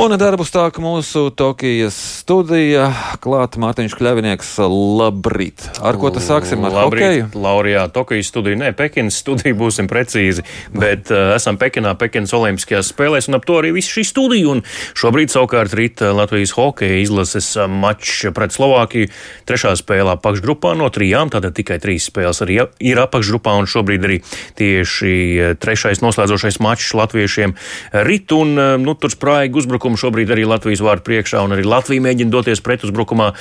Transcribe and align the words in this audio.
Un 0.00 0.14
darbu 0.16 0.46
sāk 0.48 0.78
mūsu 0.80 1.26
Tokijas 1.36 1.92
studija. 2.22 2.86
Klāt 3.20 3.58
Mārtiņš 3.60 3.92
Kļavinieks, 3.98 4.54
labrīt. 4.64 5.66
Ar 5.84 5.98
ko 6.00 6.08
tas 6.14 6.24
sāksim? 6.24 6.62
Ar 6.64 6.72
Labrīt, 6.72 7.02
hokeju? 7.04 7.26
Laurijā, 7.36 7.82
Tokijas 7.92 8.30
studija, 8.32 8.56
ne 8.62 8.70
Pekinas 8.72 9.18
studija, 9.20 9.52
būsim 9.60 9.90
precīzi, 9.90 10.40
bet 10.72 11.12
uh, 11.12 11.34
esam 11.34 11.58
Pekinā, 11.60 11.92
Pekinas 12.00 12.32
Olimpiskajās 12.32 12.94
spēlēs, 12.94 13.28
un 13.28 13.36
ap 13.36 13.44
to 13.44 13.58
arī 13.60 13.74
viss 13.76 13.92
šī 13.92 14.06
studija. 14.08 14.54
Un 14.54 14.62
šobrīd 14.96 15.34
savukārt 15.34 15.76
rīt 15.76 16.00
uh, 16.00 16.14
Latvijas 16.16 16.56
hokeja 16.56 17.02
izlases 17.02 17.50
uh, 17.58 17.68
mačs 17.68 18.24
pret 18.32 18.56
Slovākiju. 18.56 19.12
Trešā 19.52 19.74
spēlē 19.82 20.16
apakšgrupā 20.16 20.72
no 20.80 20.88
trijām, 20.88 21.28
tātad 21.28 21.52
tikai 21.60 21.76
trīs 21.82 22.08
spēles 22.08 22.40
arī 22.46 22.62
ir 22.80 23.02
apakšgrupā, 23.04 23.58
un 23.60 23.68
šobrīd 23.68 24.08
arī 24.08 24.22
tieši 24.56 25.12
trešais 25.60 26.00
noslēdzošais 26.00 26.56
mačs 26.64 26.96
latviešiem 26.96 27.56
rit, 28.08 28.32
un 28.32 28.56
nu, 28.80 28.96
tur 28.96 29.12
sprāja 29.12 29.52
uzbrukums 29.60 29.89
uzbrukumu. 29.90 29.98
Šobrīd 30.00 30.30
arī 30.32 30.46
Latvijas 30.46 30.80
vārdu 30.80 31.04
priekšā, 31.04 31.42
un 31.44 31.54
arī 31.54 31.64
Latvija 31.64 32.00
mēģina 32.02 32.30
doties 32.30 32.60
pretuzbrukumā, 32.60 33.32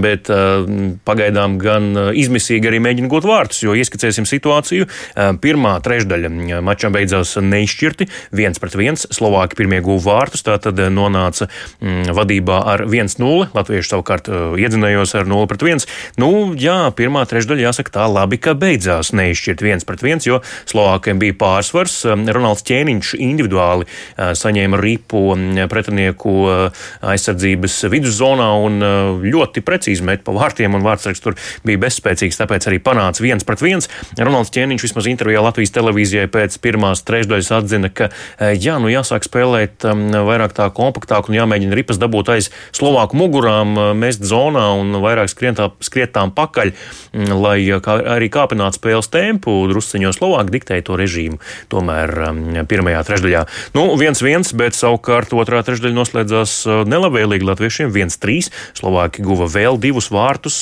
bet 0.00 0.28
uh, 0.30 0.66
pagaidām 1.04 1.58
gan 1.58 1.96
uh, 1.96 2.10
izmisīgi 2.12 2.68
arī 2.68 2.80
mēģina 2.80 3.08
gūt 3.08 3.24
vārdus. 3.24 3.62
Jo 3.62 3.74
ieskicēsim 3.74 4.26
situāciju. 4.26 4.86
Uh, 4.88 5.36
pirmā 5.38 5.78
trešdaļa 5.80 6.60
mačā 6.62 6.90
beidzās 6.90 7.36
neizšķirti, 7.38 8.08
viens 8.32 8.58
pret 8.58 8.76
viens. 8.76 9.06
Slovāki 9.10 9.56
pirmie 9.58 9.80
guva 9.80 10.18
vārdus, 10.18 10.44
tā 10.44 10.58
tad 10.58 10.78
nonāca 10.78 11.48
mm, 11.80 12.12
vadībā 12.16 12.62
ar 12.74 12.84
1-0. 12.86 13.50
Latvieši 13.54 13.92
savukārt 13.92 14.28
iedzinējos 14.58 15.14
ar 15.18 15.28
0 15.28 15.48
pret 15.50 15.64
1. 15.64 15.86
Nu, 16.20 16.54
jā, 16.58 16.90
pirmā 16.96 17.24
trešdaļa 17.28 17.68
jāsaka 17.68 17.94
tā 17.98 18.08
labi, 18.10 18.40
ka 18.40 18.56
beidzās 18.58 19.12
neizšķirt 19.16 19.64
viens 19.64 19.86
pret 19.88 20.04
viens, 20.04 20.26
jo 20.26 20.40
Slovākiem 20.68 21.20
bija 21.22 21.36
pārsvars. 21.38 22.00
Ronalds 22.28 22.64
Ķēniņš 22.68 23.14
individuāli 23.22 23.88
saņēma 24.16 24.80
ripu 24.82 25.22
pret 25.70 25.88
pretinieku 25.98 26.30
eh, 26.48 26.70
aizsardzības 27.02 27.76
viduszonā 27.90 28.48
un 28.62 28.82
eh, 28.82 29.30
ļoti 29.32 29.62
precīzi 29.66 30.04
met 30.06 30.22
pa 30.24 30.32
vārtiem, 30.36 30.74
un 30.74 30.84
vārdsargs 30.86 31.22
tur 31.22 31.36
bija 31.66 31.80
bezspēcīgs, 31.82 32.38
tāpēc 32.38 32.68
arī 32.68 32.78
panāca 32.82 33.22
viens 33.22 33.44
pret 33.44 33.62
viens. 33.62 33.88
Ronalds 34.18 34.52
Ķēniņš 34.54 34.86
vismaz 34.86 35.08
intervijā 35.10 35.42
Latvijas 35.42 35.74
televīzijai 35.74 36.28
pēc 36.30 36.58
pirmās 36.62 37.02
trešdaļas 37.06 37.50
atzina, 37.58 37.90
ka 37.90 38.10
eh, 38.38 38.54
jā, 38.54 38.78
nu 38.78 38.90
jāsāk 38.92 39.26
spēlēt 39.26 39.86
um, 39.88 40.06
vairāk 40.28 40.54
tā 40.56 40.68
kompaktāk 40.74 41.28
un 41.28 41.38
jāmēģina 41.38 41.76
ripas 41.78 41.98
dabūt 42.00 42.32
aiz 42.36 42.50
Slovāku 42.76 43.18
mugurām, 43.18 43.74
mest 43.98 44.22
zonā 44.26 44.68
un 44.78 44.94
vairāk 45.02 45.30
skrientā, 45.32 45.70
skrietām 45.84 46.30
pakaļ, 46.36 46.72
mm, 47.12 47.34
lai 47.42 47.58
kā, 47.82 47.98
arī 48.16 48.30
kāpinātu 48.32 48.78
spēles 48.78 49.10
tempu. 49.12 49.56
Drusciņo 49.70 50.12
Slovāki 50.14 50.54
diktēja 50.58 50.86
to 50.86 50.98
režīmu 51.00 51.40
tomēr 51.72 52.14
um, 52.28 52.42
pirmajā 52.68 53.02
trešdaļā. 53.08 53.44
Nu, 53.76 53.88
viens 54.00 54.22
viens, 54.24 54.52
bet 54.56 54.76
savukārt 54.78 55.34
otrā 55.36 55.62
trešdaļā 55.64 55.77
trešdaļa 55.78 55.94
noslēdzās 55.94 56.52
nelabvēlīgi 56.90 57.46
latviešiem 57.46 57.92
1-3. 57.94 58.48
Slovāki 58.78 59.22
guva 59.22 59.46
vēl 59.50 59.78
divus 59.78 60.10
vārtus, 60.10 60.56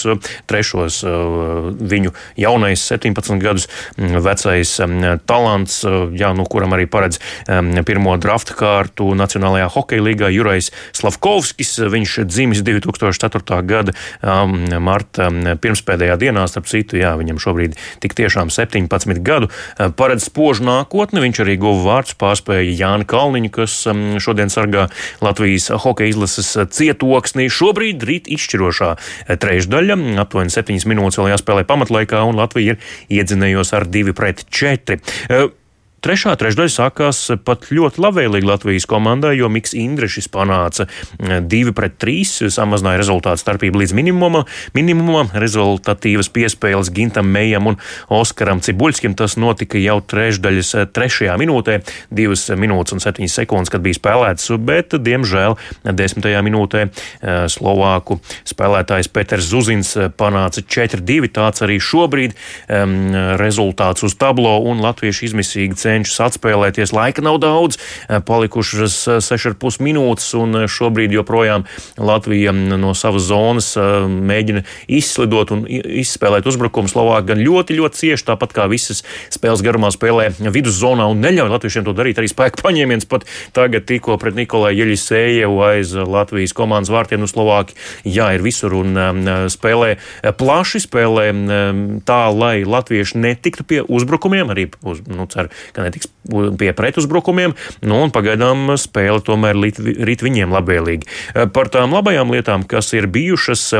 trešos 0.48 1.00
viņu 1.80 2.12
jaunais 2.36 2.82
17 2.84 3.40
gadus 3.40 3.64
vecais 3.96 4.74
talants, 5.28 5.78
jā, 6.16 6.32
nu, 6.36 6.44
kuram 6.44 6.76
arī 6.76 6.84
paredz 6.90 7.20
pirmo 7.88 8.16
drafta 8.20 8.56
kārtu 8.58 9.08
Nacionālajā 9.16 9.70
hokeja 9.72 10.04
līgā 10.04 10.30
Jurais 10.34 10.68
Slavkovskis. 10.96 11.78
Viņš 11.96 12.18
dzimis 12.28 12.60
2004. 12.66 13.62
gada 13.64 13.96
marta 14.82 15.30
pirmspēdējā 15.62 16.18
dienā, 16.20 16.44
starp 16.50 16.68
citu, 16.68 17.00
jā, 17.00 17.14
viņam 17.16 17.40
šobrīd 17.40 17.80
tik 18.04 18.16
tiešām 18.18 18.52
17 18.52 19.24
gadu 19.24 19.48
paredz 19.96 20.28
spožu 20.28 20.66
nākotni. 20.68 21.24
Viņš 21.24 21.42
arī 21.46 21.56
guva 21.62 21.96
vārdus 21.96 22.18
pārspēja 22.20 22.76
Jāni 22.76 23.08
Kalniņu, 23.08 23.54
kas 23.56 23.80
šodien 24.20 24.52
sargā 24.52 24.88
Latvijas 25.24 25.70
hokeja 25.84 26.14
izlases 26.14 26.52
cietoksnī. 26.76 27.48
Šobrīd 27.52 28.06
rīt 28.06 28.30
izšķirošā 28.32 28.94
trešdaļa, 29.42 29.98
aptuveni 30.22 30.54
7 30.54 30.88
minūtes 30.90 31.20
vēl 31.20 31.32
jāspēlē 31.34 31.66
pamatlaikā, 31.68 32.24
un 32.28 32.38
Latvija 32.40 32.76
ir 32.76 33.20
iedzinējusi 33.20 33.78
ar 33.78 33.88
2 33.90 34.16
pret 34.16 34.46
4. 34.50 35.00
Trešā 36.06 36.36
trešdaļa 36.38 36.70
sākās 36.70 37.20
pat 37.42 37.64
ļoti 37.74 37.98
labvēlīgi 37.98 38.46
Latvijas 38.46 38.84
komandai, 38.86 39.32
jo 39.40 39.48
Mikls 39.50 39.72
Indrišs 39.74 40.28
panāca 40.30 40.84
2 41.18 41.72
pret 41.74 41.96
3, 41.98 42.46
samazināja 42.54 43.00
rezultātu 43.00 43.42
starpību 43.42 43.80
līdz 43.80 43.94
minimumam. 43.98 44.44
minimumam 44.70 45.32
rezultatīvas 45.34 46.30
piespēles 46.30 46.92
Gintam 46.94 47.26
Mejam 47.26 47.66
un 47.72 47.78
Oskaram 48.06 48.60
Cibuļskim. 48.62 49.16
Tas 49.18 49.34
notika 49.34 49.80
jau 49.82 49.96
trešdaļas 49.98 50.70
trešajā 50.94 51.34
minūtē, 51.42 51.80
2 52.14 52.54
minūtes 52.54 52.94
un 52.94 53.02
7 53.02 53.26
sekundes, 53.26 53.74
kad 53.74 53.82
bija 53.82 53.98
spēlēts, 53.98 54.54
bet, 54.62 54.94
diemžēl, 54.94 55.58
desmitajā 55.90 56.44
minūtē 56.46 56.84
eh, 56.86 57.48
Slovāku 57.50 58.20
spēlētājs 58.46 59.10
Peters 59.10 59.50
Zuzins 59.50 59.96
panāca 60.14 60.62
4-2. 60.62 61.32
Tāds 61.34 61.66
arī 61.66 61.80
šobrīd 61.82 62.38
um, 62.38 62.96
rezultāts 63.42 64.06
uz 64.06 64.14
tablo 64.14 64.60
un 64.70 64.86
latvieši 64.86 65.32
izmisīgi 65.32 65.74
cenšas 65.74 65.95
cenšas 65.96 66.20
atspēlēties. 66.28 66.92
Laika 66.92 67.24
nav 67.24 67.40
daudz, 67.40 67.78
eh, 68.08 68.20
palikušas 68.20 68.96
6,5 69.24 69.80
eh, 69.80 69.84
minūtes, 69.84 70.28
un 70.36 70.62
eh, 70.62 70.66
šobrīd 70.68 71.14
joprojām 71.16 71.64
Latvija 71.96 72.52
mm, 72.52 72.76
no 72.80 72.92
savas 72.94 73.26
zonas 73.26 73.74
mēģina 73.76 74.62
izslidot 74.88 75.52
un 75.54 75.64
izspēlēt 75.66 76.46
uzbrukumu. 76.46 76.90
Slovāki 76.90 77.32
gan 77.32 77.42
ļoti, 77.42 77.76
ļoti 77.78 78.00
cieši, 78.02 78.26
tāpat 78.28 78.52
kā 78.56 78.66
visas 78.70 79.02
spēles 79.32 79.62
garumā 79.64 79.90
spēlē 79.94 80.28
viduszonā 80.38 81.08
un 81.10 81.22
neļauj 81.24 81.52
latviešiem 81.54 81.86
to 81.86 81.94
darīt. 81.96 82.20
Arī 82.20 82.30
spēka 82.30 82.62
paņēmiens 82.64 83.08
pat 83.08 83.26
tagad 83.56 83.86
tikko 83.88 84.18
pret 84.20 84.36
Nikolai 84.36 84.74
Jeļisējevu 84.76 85.62
aiz 85.64 85.94
Latvijas 85.96 86.54
komandas 86.56 86.92
vārtiem 86.92 87.22
no 87.22 87.30
Slovāki. 87.30 87.76
Jā, 88.04 88.32
ir 88.36 88.44
visur 88.44 88.74
un 88.76 88.96
um, 88.96 89.22
spēlē 89.52 89.96
plaši, 90.38 90.82
spēlē 90.86 91.28
um, 91.32 91.82
tā, 92.06 92.20
lai 92.32 92.60
latvieši 92.66 93.20
netiktu 93.22 93.66
pie 93.66 93.82
uzbrukumiem. 93.82 94.52
Arī 94.52 94.68
uz, 94.86 95.02
nu, 95.10 95.26
ceru, 95.30 95.52
ka 95.76 95.85
netiks 95.86 96.10
pie 96.60 96.72
pretuzbrukumiem. 96.76 97.56
Nu, 97.86 98.02
pagaidām 98.14 98.74
spēle 98.80 99.22
tomēr 99.24 99.56
rīt 99.56 100.24
viņiem 100.26 100.54
labvēlīgi. 100.54 101.10
Par 101.54 101.72
tām 101.72 101.96
labajām 101.96 102.34
lietām, 102.34 102.66
kas 102.68 102.92
ir 102.96 103.08
bijušas. 103.10 103.70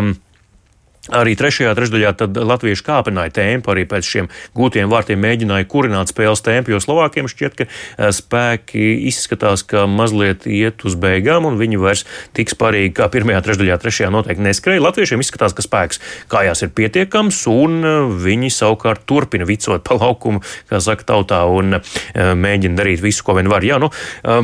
Arī 1.15 1.37
trešajā 1.39 1.71
trešdaļā 1.78 2.11
latvieši 2.34 2.83
kāpināja 2.87 3.34
tempu, 3.39 3.71
arī 3.71 3.84
pēc 3.87 4.09
šiem 4.11 4.28
gūtiem 4.59 4.91
vārtiem 4.91 5.21
mēģināja 5.22 5.69
kurināt 5.71 6.11
spēles 6.11 6.43
tempu, 6.43 6.72
jo 6.75 6.81
Slovākiem 6.83 7.28
šķiet, 7.31 7.55
ka 7.59 7.67
eh, 7.67 8.11
spēki 8.15 8.89
izskatās, 9.06 9.62
ka 9.66 9.84
mazliet 9.91 10.49
iet 10.50 10.83
uz 10.87 10.97
beigām, 10.99 11.47
un 11.47 11.61
viņi 11.61 11.78
vairs 11.78 12.03
tik 12.34 12.50
sparīgi 12.50 12.97
kā 12.99 13.06
pirmajā 13.12 13.45
trešdaļā, 13.47 13.78
trešajā 13.83 14.11
noteikti 14.15 14.47
neskrēja. 14.49 14.83
Latviešiem 14.83 15.22
izskatās, 15.22 15.55
ka 15.55 15.62
spēks 15.62 16.03
kājās 16.33 16.65
ir 16.66 16.75
pietiekams, 16.75 17.45
un 17.55 17.78
eh, 17.87 18.11
viņi 18.27 18.50
savukārt 18.56 19.06
turpina 19.06 19.47
vicot 19.47 19.87
pa 19.87 20.00
laukumu, 20.00 20.43
kā 20.66 20.83
saka 20.83 21.06
tautā, 21.06 21.45
un 21.47 21.78
eh, 21.78 21.95
mēģina 22.34 22.81
darīt 22.83 23.05
visu, 23.05 23.22
ko 23.27 23.39
vien 23.39 23.50
var. 23.53 23.62
Jā, 23.66 23.78
nu, 23.83 23.93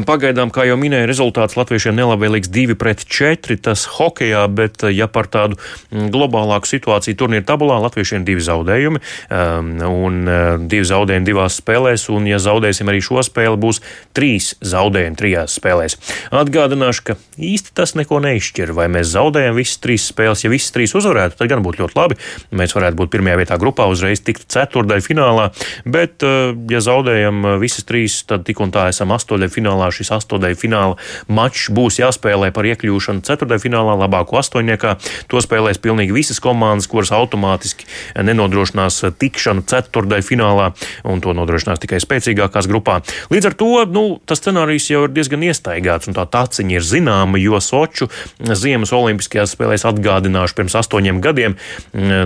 pagaidām, 0.07 0.51
kā 0.55 0.65
jau 0.69 0.79
minēja, 0.79 1.09
rezultāts 1.11 1.57
latviešiem 1.59 1.97
nelabvēlīgs 1.99 2.51
2 2.55 2.79
pret 2.79 3.03
4, 3.03 3.59
tas 3.67 3.85
hokejā, 3.99 4.47
bet 4.53 4.87
ja 4.95 5.09
par 5.11 5.29
tādu 5.33 5.59
mm, 5.59 6.09
globālu 6.15 6.52
normālāku 6.53 6.69
situāciju 6.69 7.17
turnīra 7.17 7.45
tabulā. 7.47 7.81
Latviešiem 7.83 8.25
divi 8.25 8.43
zaudējumi 8.45 9.01
um, 9.31 9.71
un 9.87 10.29
uh, 10.29 10.59
divi 10.61 10.85
zaudējumi 10.85 11.27
divās 11.27 11.59
spēlēs, 11.61 12.09
un 12.13 12.27
ja 12.29 12.39
zaudēsim 12.39 12.89
arī 12.89 13.01
šo 13.03 13.23
spēli, 13.23 13.57
būs 13.57 13.81
trīs 14.15 14.55
zaudējumi 14.61 15.17
trijās 15.17 15.57
spēlēs. 15.59 15.97
Atgādināšu, 16.33 17.05
ka 17.07 17.17
īsti 17.39 17.73
tas 17.75 17.95
neko 17.97 18.21
neizšķir, 18.23 18.75
vai 18.77 18.89
mēs 18.93 19.13
zaudējam 19.15 19.57
visas 19.57 19.81
trīs 19.83 20.09
spēles. 20.11 20.45
Ja 20.45 20.53
visas 20.53 20.73
trīs 20.75 20.95
uzvarētu, 20.99 21.39
tad 21.39 21.51
gan 21.53 21.65
būtu 21.65 21.83
ļoti 21.85 21.99
labi. 21.99 22.19
Mēs 22.53 22.77
varētu 22.77 22.99
būt 23.01 23.13
pirmajā 23.13 23.41
vietā 23.43 23.59
grupā, 23.61 23.89
uzreiz 23.91 24.23
tikt 24.25 24.49
ceturdaļu 24.53 25.07
finālā, 25.07 25.49
bet 25.85 26.25
uh, 26.27 26.53
ja 26.71 26.83
zaudējam 26.85 27.59
visas 27.63 27.87
trīs, 27.89 28.21
tad 28.29 28.47
tik 28.49 28.61
un 28.63 28.73
tā 28.75 28.89
esam 28.93 29.15
astoņdaļu 29.15 29.57
finālā. 29.57 29.91
Šis 29.93 30.13
astoņdaļu 30.19 30.59
fināla 30.59 30.99
mačs 31.33 31.69
būs 31.75 32.01
jāspēlē 32.03 32.53
par 32.55 32.69
iekļūšanu 32.69 33.25
ceturdaļu 33.27 33.67
finālā, 33.67 33.97
labāko 34.05 34.39
astoņniekā. 34.41 34.97
To 35.31 35.43
spēlēs 35.43 35.81
pilnīgi 35.83 36.15
visas 36.17 36.42
komandas, 36.43 36.89
kuras 36.91 37.13
automātiski 37.15 37.89
nenodrošinās 38.19 39.03
tikšanu 39.21 39.65
ceturdaļu 39.71 40.27
finālā, 40.27 40.71
un 41.09 41.23
to 41.25 41.35
nodrošinās 41.37 41.83
tikai 41.83 42.01
spēcīgākās 42.03 42.69
grupā. 42.71 43.01
Līdz 43.33 43.51
ar 43.53 43.59
to 43.59 43.71
nu, 43.93 44.05
tas 44.27 44.43
scenārijs 44.43 44.91
jau 44.91 45.05
ir 45.07 45.15
diezgan 45.15 45.45
iestaigāts, 45.47 46.11
un 46.11 46.17
tā 46.19 46.27
taciņa 46.27 46.79
ir 46.79 46.87
zināma, 46.87 47.41
jo 47.41 47.61
Soču 47.63 48.09
Ziemas 48.39 48.93
Olimpiskajās 48.97 49.55
spēlēs 49.57 49.87
atgādināšu 49.89 50.59
pirms 50.59 50.77
astoņiem 50.83 51.21
gadiem 51.23 51.57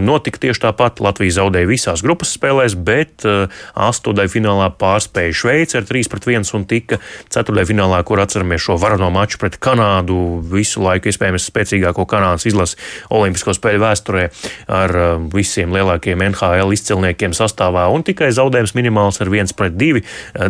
notika 0.02 0.40
tieši 0.42 0.64
tāpat. 0.66 1.00
Latvija 1.04 1.36
zaudēja 1.40 1.68
visās 1.68 2.02
grupas 2.04 2.32
spēlēs, 2.36 2.76
bet 2.86 3.26
eh, 3.26 3.52
astotajā 3.74 4.32
finālā 4.32 4.70
pārspēja 4.80 5.34
Šveici 5.36 5.78
ar 5.80 5.86
3 5.88 6.10
pret 6.12 6.28
1 6.36 6.54
un 6.56 6.66
tika 6.68 7.00
ceturtajā 7.32 7.70
finālā, 7.72 8.00
kur 8.06 8.22
atceramies 8.22 8.64
šo 8.64 8.78
varano 8.80 9.10
maču 9.14 9.40
pret 9.42 9.58
Kanādu, 9.62 10.40
visu 10.52 10.82
laiku 10.84 11.10
iespējams 11.10 11.48
spēcīgāko 11.50 12.06
Kanādas 12.08 12.46
izlasi 12.48 12.78
Olimpisko 13.14 13.54
spēļu 13.56 13.82
vēsturē 13.82 14.05
vēsturē 14.06 14.30
ar 14.68 14.94
visiem 15.32 15.72
lielākiem 15.74 16.22
NHL 16.30 16.72
izcilniekiem 16.74 17.34
sastāvā, 17.34 17.88
un 17.92 18.04
tikai 18.06 18.30
zaudējums 18.32 18.74
minimāls 18.74 19.20
ar 19.20 19.30
viens 19.30 19.52
pret 19.52 19.76
divi. 19.76 20.04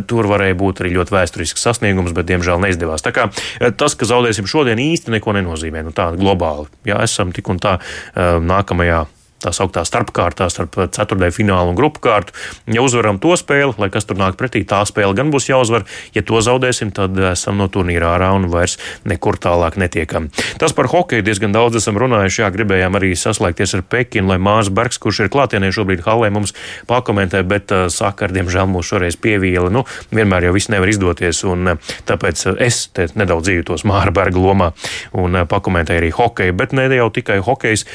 Tur 0.06 0.28
varēja 0.28 0.56
būt 0.56 0.82
arī 0.82 0.94
ļoti 0.96 1.14
vēsturisks 1.16 1.62
sasniegums, 1.62 2.12
bet 2.12 2.26
diemžēl 2.28 2.60
neizdevās. 2.60 3.04
Tā 3.04 3.12
kā 3.12 3.28
tas, 3.76 3.94
ka 3.94 4.06
zaudēsim 4.06 4.46
šodien, 4.46 4.78
īsti 4.78 5.14
neko 5.16 5.36
nenozīmē. 5.36 5.84
Nu, 5.86 5.94
tā 5.96 6.12
globāli. 6.16 6.68
Jā, 6.86 7.02
esam 7.04 7.32
tik 7.32 7.48
un 7.48 7.60
tā 7.62 7.78
nākamajā 8.16 9.06
tā 9.42 9.52
sauktā 9.54 9.84
starpkārtā 9.86 10.48
starp 10.52 10.78
ceturtajā 10.94 11.34
finālu 11.34 11.72
un 11.72 11.78
grupu 11.78 12.02
kārtu. 12.06 12.34
Ja 12.72 12.82
uzvaram 12.84 13.20
to 13.22 13.34
spēli, 13.38 13.74
lai 13.80 13.90
kas 13.92 14.08
tur 14.08 14.18
nāk 14.20 14.38
pretī, 14.40 14.64
tā 14.68 14.80
spēle 14.88 15.14
gan 15.16 15.30
būs 15.34 15.50
jāuzvar. 15.50 15.84
Ja 16.16 16.24
to 16.26 16.40
zaudēsim, 16.44 16.92
tad 16.96 17.18
esam 17.32 17.60
no 17.60 17.68
turnīra 17.72 18.14
ārā 18.16 18.32
un 18.36 18.48
vairs 18.52 18.78
nekur 19.08 19.38
tālāk 19.42 19.78
netiekam. 19.80 20.30
Tas 20.60 20.74
par 20.76 20.88
hokeju 20.92 21.24
diezgan 21.26 21.54
daudz 21.56 21.80
esam 21.82 22.00
runājuši. 22.00 22.42
Jā, 22.42 22.50
gribējām 22.54 22.98
arī 22.98 23.12
saslēgties 23.18 23.76
ar 23.78 23.84
Pekinu, 23.92 24.32
lai 24.32 24.40
Mārs 24.42 24.72
Bergs, 24.72 25.00
kurš 25.02 25.24
ir 25.26 25.32
klātienē 25.32 25.70
šobrīd 25.74 26.04
halē, 26.06 26.32
mums 26.32 26.54
pakomentē, 26.88 27.42
bet 27.48 27.72
uh, 27.74 27.86
sakar, 27.92 28.32
diemžēl, 28.36 28.68
mūs 28.72 28.92
šoreiz 28.92 29.20
pievīla. 29.20 29.70
Nu, 29.72 29.84
vienmēr 30.16 30.48
jau 30.48 30.56
viss 30.56 30.72
nevar 30.72 30.92
izdoties, 30.92 31.42
un 31.48 31.74
uh, 31.74 31.94
tāpēc 32.08 32.46
es 32.64 32.86
te 32.96 33.08
nedaudz 33.14 33.50
dzīvotos 33.50 33.86
Māra 33.88 34.14
Berga 34.14 34.42
lomā 34.42 34.72
un 35.16 35.42
uh, 35.42 35.48
pakomentēju 35.48 36.04
arī 36.04 36.12
hokeju, 36.16 36.56
bet 36.56 36.76
ne 36.76 36.88
jau 36.96 37.10
tikai 37.12 37.40
hokejs 37.44 37.86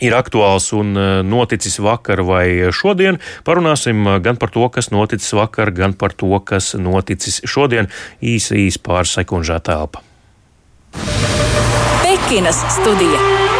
ir 0.00 0.16
aktuāls 0.16 0.70
un 0.76 0.94
e, 0.96 1.06
noticis 1.26 1.78
vakar 1.82 2.24
vai 2.26 2.72
šodien. 2.74 3.20
Parunāsim 3.46 4.04
e, 4.06 4.18
gan 4.24 4.40
par 4.40 4.52
to, 4.54 4.66
kas 4.72 4.90
noticis 4.94 5.32
vakar, 5.36 5.72
gan 5.76 5.94
par 5.94 6.16
to, 6.16 6.32
kas 6.44 6.74
noticis 6.78 7.42
šodien. 7.48 7.90
Īsa, 8.20 8.56
īsa 8.58 8.82
pāris 8.84 9.16
sekundžu 9.18 9.60
telpa. 9.64 10.04
Pekinas 12.02 12.64
studija. 12.80 13.59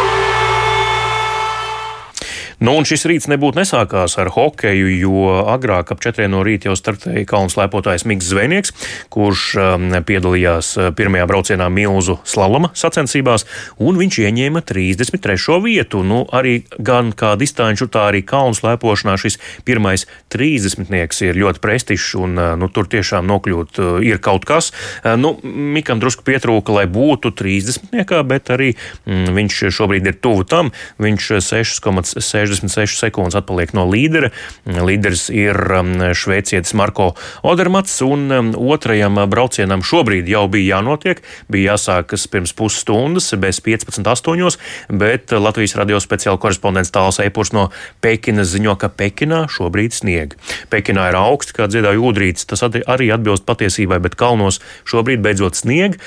Nu, 2.61 2.75
un 2.77 2.85
šis 2.85 3.07
rīts 3.09 3.25
nebūtu 3.25 3.57
nesākās 3.57 4.13
ar 4.21 4.29
hokeju, 4.35 4.89
jo 4.93 5.21
agrāk 5.49 5.89
ap 5.95 6.01
četriem 6.03 6.29
no 6.29 6.43
rīta 6.45 6.69
jau 6.69 6.75
startēja 6.77 7.23
kalnu 7.25 7.49
slēpotājs 7.49 8.03
Mikls 8.05 8.27
Zvejnieks, 8.29 8.73
kurš 9.09 9.45
um, 9.57 9.87
piedalījās 10.05 10.69
uh, 10.77 10.89
pirmajā 10.93 11.25
braucienā 11.31 11.71
milzu 11.73 12.19
slaloma 12.21 12.69
sacensībās, 12.77 13.47
un 13.81 13.97
viņš 13.97 14.19
ieņēma 14.27 14.61
33. 14.69 15.57
vietu. 15.65 16.03
Nu, 16.05 16.19
arī 16.29 16.59
gan 16.77 17.09
kā 17.17 17.31
distanču, 17.41 17.87
tā 17.89 18.05
arī 18.11 18.21
kalnu 18.21 18.53
slēpošanā 18.59 19.17
šis 19.17 19.39
pirmais 19.65 20.05
30. 20.29 20.93
ir 21.25 21.41
ļoti 21.41 21.63
prestižs, 21.65 22.11
un 22.21 22.37
uh, 22.37 22.53
nu, 22.61 22.69
tur 22.69 22.85
tiešām 22.93 23.25
nokļūt 23.25 23.81
uh, 23.81 23.89
ir 24.05 24.21
kaut 24.21 24.45
kas. 24.45 24.69
Nu, 25.17 25.33
Mikam 25.41 25.97
drusku 25.97 26.21
pietrūka, 26.29 26.77
lai 26.77 26.85
būtu 26.85 27.33
30. 27.41 27.89
bet 28.29 28.53
arī 28.53 28.75
mm, 28.77 29.33
viņš 29.33 29.59
šobrīd 29.73 30.13
ir 30.13 30.21
tuvu 30.21 30.45
tam. 30.45 30.69
Viņš 31.01 31.33
6,6 31.49 32.50
66 32.51 32.99
sekundes 33.01 33.37
atpaliek 33.39 33.73
no 33.77 33.87
līdera. 33.89 34.31
Līderis 34.65 35.29
ir 35.33 35.57
um, 35.77 35.93
šveicietis 36.17 36.75
Marko 36.77 37.11
Odermats, 37.47 37.97
un 38.05 38.27
um, 38.31 38.51
otrajam 38.55 39.19
braucienam 39.31 39.83
šobrīd 39.85 40.29
jau 40.31 40.45
bija 40.51 40.77
jānotiek. 40.77 41.23
Bija 41.51 41.75
jāsākas 41.75 42.27
pirms 42.31 42.53
pusstundas, 42.57 43.31
bez 43.41 43.61
15.8, 43.63 44.59
bet 45.01 45.33
Latvijas 45.35 45.77
radio 45.79 45.99
speciāla 46.03 46.41
korespondents 46.41 46.93
Tāls 46.93 47.21
Eipurs 47.23 47.53
no 47.55 47.69
Pekinas 48.03 48.51
ziņo, 48.53 48.77
ka 48.81 48.91
Pekinā 48.91 49.45
šobrīd 49.51 49.95
snieg. 49.95 50.37
Pekinā 50.71 51.09
ir 51.11 51.19
augsts, 51.19 51.55
kā 51.55 51.69
dziedāja 51.71 52.01
Udrīts, 52.01 52.47
tas 52.49 52.63
arī 52.65 53.11
atbilst 53.13 53.47
patiesībai, 53.47 54.01
bet 54.03 54.17
kalnos 54.19 54.61
šobrīd 54.89 55.23
beidzot 55.23 55.59
snieg. 55.59 55.99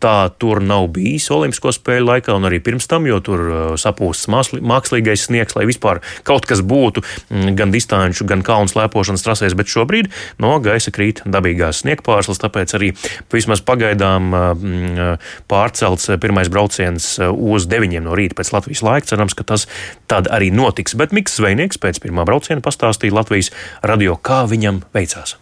Tā 0.00 0.30
tur 0.40 0.62
nav 0.64 0.86
bijis 0.96 1.26
Olimpisko 1.28 1.74
spēļu 1.76 2.06
laikā, 2.08 2.32
un 2.32 2.48
arī 2.48 2.62
pirms 2.64 2.88
tam, 2.88 3.04
jo 3.04 3.18
tur 3.24 3.42
uh, 3.44 3.58
sapūsts 3.76 4.30
mākslīgais 4.32 5.26
sniegs, 5.28 5.56
lai 5.58 5.66
vispār 5.70 6.02
kaut 6.26 6.48
kas 6.50 6.62
būtu 6.66 7.02
mm, 7.02 7.54
gan 7.58 7.74
distanču, 7.74 8.26
gan 8.28 8.44
kalnu 8.46 8.70
slēpošanas 8.70 9.24
trasēs, 9.26 9.56
bet 9.58 9.70
šobrīd 9.70 10.10
no 10.42 10.56
gaisa 10.62 10.92
krīt 10.94 11.24
dabīgās 11.24 11.84
sniegpārslas, 11.84 12.42
tāpēc 12.42 12.76
arī 12.78 12.92
vismaz 13.32 13.64
pagaidām 13.64 14.30
uh, 14.30 14.46
mm, 14.54 14.94
uh, 14.94 15.34
pārcelts 15.50 16.10
pirmais 16.20 16.50
brauciens 16.52 17.12
uz 17.30 17.68
9 17.70 18.00
no 18.04 18.16
rīta 18.18 18.38
pēc 18.38 18.54
Latvijas 18.54 18.84
laika. 18.86 19.10
Cerams, 19.10 19.36
ka 19.36 19.46
tas 19.46 19.66
tad 20.10 20.30
arī 20.30 20.50
notiks. 20.54 20.96
Bet 20.98 21.14
Mikls 21.16 21.38
Zvejnieks 21.40 21.80
pēc 21.82 22.02
pirmā 22.02 22.26
brauciena 22.28 22.64
pastāstīja 22.64 23.16
Latvijas 23.20 23.54
radio, 23.86 24.18
kā 24.20 24.44
viņam 24.50 24.84
veicās. 24.94 25.38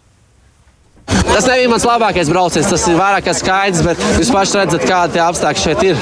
Tas 1.29 1.45
nebija 1.47 1.69
mans 1.71 1.85
labākais 1.87 2.29
brauciens, 2.31 2.67
tas 2.69 2.85
ir 2.89 2.97
vairāk 2.99 3.27
kā 3.27 3.33
skaidrs, 3.37 3.83
bet 3.85 4.01
jūs 4.19 4.31
paši 4.33 4.57
redzat, 4.59 4.85
kādi 4.89 5.21
apstākļi 5.23 5.63
šeit 5.63 5.83
ir. 5.91 6.01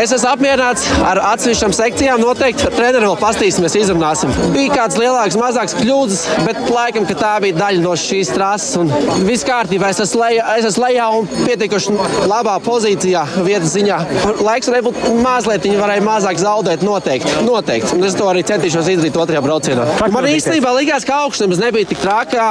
Es 0.00 0.12
esmu 0.14 0.30
apmierināts 0.32 0.86
ar 1.04 1.20
atsevišķām 1.32 1.74
sekcijām. 1.76 2.22
Noteikti 2.24 2.70
treneru 2.74 3.12
vēl 3.12 3.18
pastīsimies, 3.20 3.76
izrunāsim. 3.78 4.32
Bija 4.54 4.80
kāds 4.80 4.98
lielāks, 5.00 5.38
mazāks 5.38 5.76
kļūdas, 5.78 6.24
bet 6.46 6.60
laikam 6.72 7.06
tā 7.10 7.34
bija 7.44 7.58
daļa 7.58 7.84
no 7.84 7.94
šīs 7.98 8.32
trases. 8.34 8.78
Un 8.80 8.90
viss 9.28 9.46
kārtībā, 9.46 9.92
es 9.94 10.02
esmu 10.04 10.22
lejā, 10.24 10.46
es 10.58 10.68
esmu 10.70 10.86
lejā 10.86 11.08
un 11.18 11.28
pietiekuši 11.34 11.96
labā 12.30 12.56
pozīcijā 12.64 13.24
vietas 13.46 13.74
ziņā. 13.76 14.00
Laiks 14.44 14.70
varēja 14.70 14.88
būt 14.88 15.00
mazliet, 15.22 15.68
viņi 15.68 15.80
varēja 15.80 16.06
mazāk 16.08 16.40
zaudēt 16.42 16.84
noteikti. 16.86 17.36
noteikti. 17.46 17.94
Un 17.94 18.08
es 18.08 18.16
to 18.18 18.26
arī 18.30 18.42
centīšos 18.46 18.90
izdarīt 18.96 19.18
otrajā 19.20 19.44
braucienā. 19.44 19.86
Man 20.14 20.28
īstenībā 20.30 20.74
likās, 20.78 21.06
ka 21.06 21.22
augstums 21.24 21.62
nebija 21.62 21.92
tik 21.92 22.02
trakā. 22.02 22.48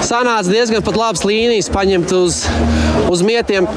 Sanāca 0.00 0.48
diezgan 0.48 0.82
pat 0.84 0.96
labs 0.96 1.19
līnijas 1.26 1.70
paņemt 1.72 2.12
uz, 2.16 2.42
uz 3.10 3.22
mietiem. 3.26 3.68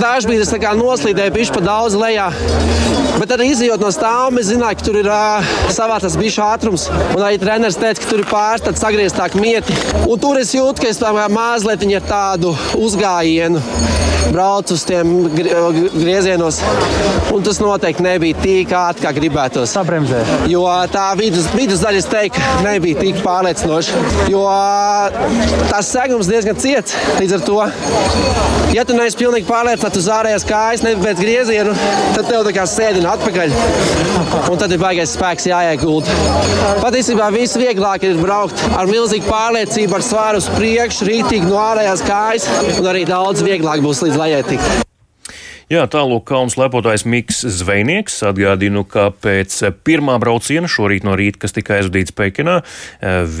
Dažs 0.00 0.28
bija 0.28 0.44
tas 0.44 0.78
noslīdēja 0.78 1.34
pišķi 1.34 1.56
pa 1.56 1.64
daudz 1.64 1.98
lejā. 1.98 2.30
Bet 3.14 3.30
arī 3.34 3.50
izjūt 3.52 3.82
no 3.82 3.90
stāva, 3.94 4.32
mēs 4.34 4.50
zinājām, 4.50 4.78
ka 4.78 4.86
tur 4.88 4.98
ir 5.00 5.10
uh, 5.10 5.52
savā 5.72 6.00
tas 6.02 6.18
bija 6.18 6.48
ātrums. 6.50 6.88
Un 7.14 7.22
arī 7.22 7.38
treneris 7.42 7.78
teica, 7.80 8.02
ka 8.02 8.10
tur 8.10 8.24
ir 8.24 8.30
pāris 8.30 8.66
tāds 8.66 8.82
sagrieztāk 8.82 9.38
mieti. 9.38 9.76
Un 10.04 10.18
tur 10.20 10.40
es 10.40 10.54
jūtu, 10.56 10.82
ka 10.82 10.90
es 10.90 11.02
mazliet 11.34 11.86
ar 12.00 12.08
tādu 12.10 12.56
uzgājienu 12.80 13.62
braucu 14.34 14.74
uz 14.74 14.84
tiem 14.88 15.14
griezienos. 15.34 16.60
Un 17.34 17.42
tas 17.46 17.60
noteikti 17.62 18.04
nebija 18.04 18.38
tik 18.42 18.74
ātri, 18.74 19.04
kā 19.06 19.12
gribētos. 19.16 19.72
Sabremzē. 19.74 20.22
Jo 20.50 20.64
tā 20.92 21.06
vidus, 21.18 21.46
vidus 21.54 21.82
daļa, 21.84 22.02
es 22.02 22.10
teiktu, 22.10 22.42
nebija 22.66 23.00
tik 23.00 23.20
pārliecinoša. 23.24 24.02
Jo 24.32 24.44
tās 25.70 25.90
segums 25.94 26.30
diezgan 26.30 26.58
ciets. 26.60 26.96
Līdz 27.20 27.36
ar 27.38 27.44
to, 27.46 27.58
ja 28.74 28.84
tu 28.86 28.96
neesi 28.96 29.18
pilnīgi 29.20 29.48
pārliecināts 29.48 30.00
uz 30.02 30.10
ārējās 30.14 30.46
kājas, 30.48 30.84
nevis 30.86 31.04
pēc 31.04 31.22
grieziena, 31.22 31.74
tad 32.16 32.28
tev 32.30 32.44
tā 32.48 32.54
kā 32.56 32.66
sēdina 32.70 33.14
atpakaļ. 33.14 33.54
Un 34.50 34.60
tad 34.60 34.72
ir 34.74 34.82
baigais 34.82 35.14
spēks 35.14 35.48
jāiegulda. 35.50 36.14
Patiesībā 36.82 37.30
viss 37.34 37.58
vieglāk 37.60 38.06
ir 38.06 38.18
braukt 38.20 38.60
ar 38.74 38.90
milzīgu 38.90 39.28
pārliecību, 39.28 39.98
ar 39.98 40.06
svāru 40.06 40.42
uz 40.42 40.50
priekšu, 40.56 41.08
rītīgi 41.08 41.48
no 41.48 41.58
ārējās 41.62 42.04
kājas. 42.06 42.48
Un 42.78 42.90
arī 42.90 43.04
daudz 43.08 43.44
vieglāk 43.46 43.82
būs 43.84 44.02
līdz 44.04 44.20
lejai 44.24 44.42
tikt. 44.48 44.84
Jā, 45.72 45.86
tālāk 45.88 46.26
kauns 46.28 46.58
lepotājs 46.60 47.06
Miks 47.08 47.40
Zvejnieks 47.56 48.18
atgādinu, 48.28 48.84
ka 48.84 49.08
pēc 49.16 49.56
pirmā 49.84 50.18
brauciena 50.20 50.68
šorīt 50.68 51.06
no 51.08 51.16
rīta, 51.16 51.40
kas 51.44 51.56
tika 51.56 51.78
aizvadīts 51.78 52.12
Pekinā, 52.16 52.58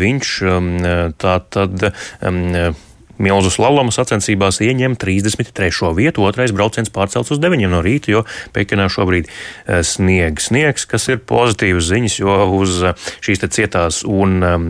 viņš 0.00 0.32
um, 0.48 0.72
tā 1.20 1.36
tad. 1.52 1.90
Um, 2.24 2.74
Milzu 3.22 3.52
slaloma 3.54 3.92
sacensībās 3.94 4.58
ieņem 4.64 4.96
33. 4.98 5.70
vietu, 5.94 6.24
otrais 6.26 6.50
brauciens 6.54 6.90
pārcelts 6.90 7.30
uz 7.34 7.38
9 7.42 7.68
no 7.70 7.78
rīta, 7.84 8.10
jo 8.10 8.22
Pekinā 8.54 8.88
šobrīd 8.90 9.28
eh, 9.28 9.82
snieg 9.86 10.42
sniegs, 10.42 10.86
kas 10.90 11.06
ir 11.12 11.20
pozitīvas 11.22 11.86
ziņas, 11.92 12.18
jo 12.18 12.38
uz 12.58 12.80
eh, 12.90 13.06
šīs 13.24 13.44
cietās 13.54 14.00
un 14.08 14.42
um, 14.42 14.66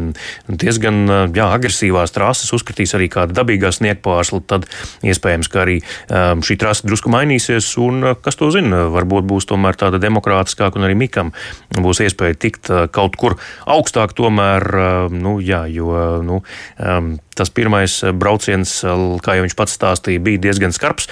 diezgan 0.49 1.01
eh, 1.09 1.25
jā, 1.39 1.49
agresīvās 1.57 2.13
trases 2.13 2.53
uzkritīs 2.57 2.93
arī 2.99 3.09
kāda 3.13 3.39
dabīgā 3.41 3.73
sniegpārsla, 3.73 4.43
tad 4.51 4.69
iespējams, 5.07 5.49
ka 5.49 5.65
arī 5.65 5.79
um, 5.81 6.45
šī 6.45 6.59
trasa 6.61 6.85
drusku 6.89 7.13
mainīsies, 7.15 7.71
un 7.81 8.13
kas 8.21 8.37
to 8.41 8.51
zina, 8.53 8.85
varbūt 8.93 9.29
būs 9.31 9.49
tomēr 9.49 9.81
tāda 9.81 10.03
demokrātiskāka, 10.05 10.77
un 10.77 10.89
arī 10.89 10.99
Mikam 11.01 11.33
būs 11.75 12.05
iespēja 12.05 12.37
tikt 12.45 12.73
kaut 12.93 13.17
kur 13.21 13.39
augstāk 13.71 14.13
tomēr, 14.19 14.69
nu 15.15 15.39
jā, 15.43 15.65
jo, 15.73 15.95
nu, 16.25 16.43
um, 16.77 17.15
Tas 17.35 17.51
pirmais 17.51 18.03
eh, 18.03 18.13
brauciens, 18.13 18.71
eh, 18.85 19.05
kā 19.23 19.35
jau 19.37 19.45
viņš 19.45 19.57
pats 19.59 19.75
stāstīja, 19.75 20.23
bija 20.23 20.43
diezgan 20.47 20.75
skarbs, 20.75 21.09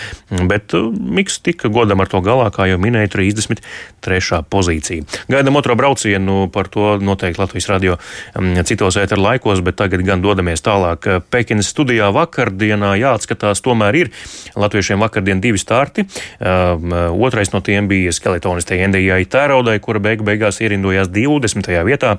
bet 0.48 0.74
eh, 0.78 0.90
Miks 1.12 1.40
tika 1.42 1.70
godam 1.72 2.02
ar 2.02 2.10
to 2.10 2.22
galā, 2.22 2.46
kā 2.54 2.68
jau 2.70 2.78
minēju, 2.82 3.10
33. 3.16 4.42
pozīcija. 4.52 5.06
Gaidām 5.32 5.58
otro 5.58 5.74
braucienu, 5.78 6.46
par 6.54 6.70
to 6.72 6.96
noteikti 7.02 7.42
Latvijas 7.42 7.68
radio 7.72 7.96
mm, 7.98 8.62
citos 8.68 8.98
ēteru 9.00 9.24
laikos, 9.24 9.64
bet 9.66 9.80
tagad 9.80 10.04
gan 10.06 10.22
dodamies 10.22 10.62
tālāk. 10.62 11.08
Pekinas 11.32 11.72
studijā 11.74 12.12
vakardienā 12.14 12.94
jāatskatās, 13.00 13.62
tomēr 13.64 13.98
ir 14.04 14.12
latviešiem 14.58 15.02
vakardien 15.02 15.42
divi 15.42 15.60
starti. 15.60 16.04
Otrais 16.42 17.52
no 17.54 17.62
tiem 17.64 17.88
bija 17.90 18.12
skeletonistai 18.14 18.80
Endijai 18.86 19.24
Tēraudai, 19.30 19.78
kura 19.82 20.02
beigu 20.02 20.26
beigās 20.26 20.60
ierindojās 20.62 21.10
20. 21.12 21.70
vietā 21.88 22.14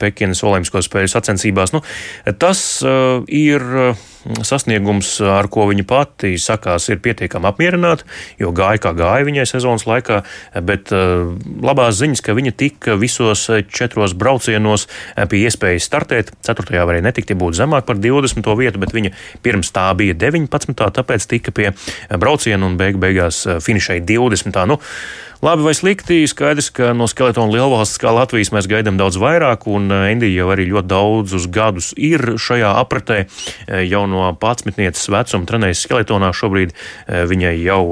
Pekinas 0.00 0.42
Olimpisko 0.46 0.82
spēļu 0.84 1.12
sacensībās. 1.12 1.74
Nu, 1.74 1.82
tas 2.40 2.64
ir 3.34 3.62
sasniegums, 4.46 5.18
ar 5.20 5.50
ko 5.52 5.66
viņa 5.68 5.84
pati 5.88 6.30
sakās, 6.40 6.86
ir 6.88 7.00
pietiekami 7.04 7.48
apmierināta, 7.50 8.06
jo 8.40 8.52
gāja 8.56 8.80
kā 8.86 8.94
gāja 8.96 9.26
viņai 9.26 9.44
sezonas 9.48 9.84
laikā, 9.88 10.22
bet 10.64 10.92
labās 10.94 11.98
ziņas, 12.00 12.22
ka 12.24 12.36
viņa 12.36 12.54
tika 12.56 12.96
visos 13.00 13.44
četros 13.68 14.14
braucienos 14.16 14.86
pie 15.28 15.42
iespējas 15.44 15.90
startēt. 15.90 16.32
Ceturtajā 16.46 16.86
varēja 16.88 17.08
netikt, 17.08 17.34
ja 17.34 17.40
būtu 17.40 17.60
zemāk 17.60 17.84
par 17.88 18.00
20. 18.00 18.48
vietu, 18.60 18.80
bet 18.80 18.96
viņa 18.96 19.12
pirms 19.44 19.74
tā 19.74 19.90
bija 19.98 20.16
19. 20.16 20.72
tāpēc 20.72 21.28
tika 21.28 21.52
pie 21.54 21.74
brauciena 22.16 22.64
un 22.64 22.80
beig 22.80 22.96
beigās 23.02 23.44
finišēja 23.66 24.06
20. 24.08 24.64
Nu, 24.70 24.80
Labi 25.44 25.60
vai 25.60 25.74
slikti, 25.76 26.22
skaidrs, 26.24 26.70
ka 26.72 26.94
no 26.96 27.04
skeletona 27.04 27.52
lielvalsts 27.52 27.98
kā 28.00 28.08
Latvijas 28.16 28.48
mēs 28.54 28.64
gaidām 28.64 28.96
daudz 28.96 29.18
vairāk, 29.20 29.66
un 29.68 29.92
Endija 29.92 30.38
jau 30.40 30.46
arī 30.54 30.64
ļoti 30.70 30.88
daudzus 30.88 31.44
gadus 31.52 31.90
ir 32.00 32.38
šajā 32.40 32.70
apritē. 32.80 33.18
Jau 33.84 34.06
no 34.08 34.22
11. 34.32 35.02
vecuma 35.12 35.44
trenējas 35.50 35.82
skeletonā 35.84 36.30
šobrīd 36.32 36.72
viņai 37.28 37.52
jau 37.60 37.82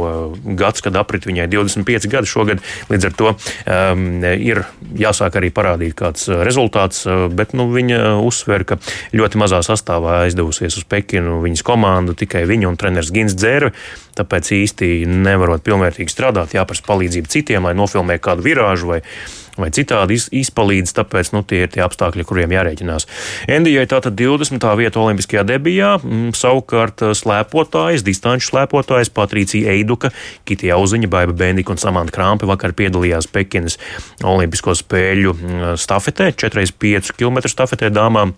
gads, 0.62 0.80
kad 0.86 0.96
aprit 0.96 1.28
viņai 1.28 1.50
25 1.52 2.08
gadi 2.14 2.30
šogad. 2.30 2.62
Līdz 2.88 3.08
ar 3.10 3.18
to 3.20 3.34
um, 3.34 4.06
ir 4.24 4.62
jāsāk 5.04 5.36
arī 5.42 5.50
parādīt 5.52 5.92
kāds 5.98 6.30
rezultāts, 6.48 7.04
bet 7.36 7.52
nu, 7.52 7.68
viņa 7.74 8.14
uzsver, 8.24 8.64
ka 8.64 8.80
ļoti 9.12 9.42
mazā 9.44 9.60
sastāvā 9.68 10.22
aizdevusies 10.22 10.80
uz 10.80 10.88
Pekinu 10.88 11.42
viņas 11.44 11.66
komandu, 11.68 12.16
tikai 12.16 12.46
viņa 12.48 12.72
un 12.72 12.80
treneris 12.80 13.12
Gins 13.12 13.36
Dzērve. 13.36 13.74
Tāpēc 14.12 14.50
īsti 14.52 14.86
nevarot 15.08 15.62
pilnvērtīgi 15.64 16.12
strādāt, 16.12 16.52
jāprasa 16.52 16.84
palīdzība 16.84 17.30
citiem, 17.32 17.41
lai 17.68 17.74
nofilmē 17.78 18.18
kādu 18.22 18.44
virāžu 18.46 18.92
vai, 18.92 19.00
vai 19.58 19.70
citādi 19.74 20.18
iz, 20.18 20.28
izpalīdz. 20.42 20.94
Tāpēc 20.96 21.32
nu, 21.34 21.42
tie 21.46 21.64
ir 21.66 21.72
tie 21.72 21.82
apstākļi, 21.84 22.26
kuriem 22.28 22.54
jārēķinās. 22.54 23.08
Endijai 23.52 23.86
tātad 23.90 24.16
20. 24.18 24.68
vieta 24.78 25.02
Olimpiskajā 25.02 25.44
debijā, 25.48 25.94
m, 26.02 26.30
savukārt 26.36 27.04
slēpotājs, 27.18 28.04
distanču 28.06 28.52
slēpotājs 28.52 29.12
Patricija 29.14 29.74
Eiduka, 29.74 30.12
Kitija 30.48 30.78
Auziņa, 30.78 31.10
Baiba 31.12 31.36
Bendika 31.36 31.74
un 31.74 31.82
Samanta 31.82 32.14
Krampe 32.14 32.48
vakar 32.50 32.76
piedalījās 32.78 33.30
Pekinas 33.32 33.78
Olimpisko 34.22 34.76
spēļu 34.78 35.36
stafetē, 35.80 36.32
4x5 36.38 37.16
km 37.18 37.44
stafetē 37.50 37.92
dāmām 37.92 38.36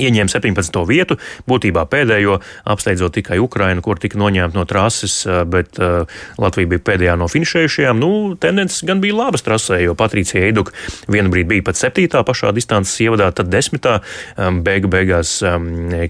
ieņēma 0.00 0.30
17. 0.32 0.80
vietu, 0.88 1.18
būtībā 1.50 1.84
pēdējo, 1.90 2.40
apsteidzot 2.74 3.14
tikai 3.18 3.38
Ukrainu, 3.42 3.82
kur 3.84 4.00
tika 4.02 4.18
noņemta 4.18 4.58
no 4.58 4.64
trases, 4.68 5.20
bet 5.50 5.78
Latvija 6.40 6.72
bija 6.74 6.84
pēdējā 6.88 7.16
no 7.20 7.28
finišējušajām. 7.30 8.00
Nu, 8.00 8.10
tendences 8.40 8.84
gan 8.86 9.02
bija 9.04 9.18
labas 9.18 9.44
trasē, 9.46 9.80
jo 9.84 9.94
Patricija 9.98 10.44
Eiduka 10.46 10.74
vienu 11.10 11.30
brīdi 11.32 11.54
bija 11.54 11.66
pat 11.68 11.78
septītā 11.78 12.24
pašā 12.26 12.52
distances 12.56 12.96
ievadā, 13.04 13.30
tad 13.36 13.50
desmitā 13.52 14.00
beigu 14.64 14.90
beigās 14.92 15.36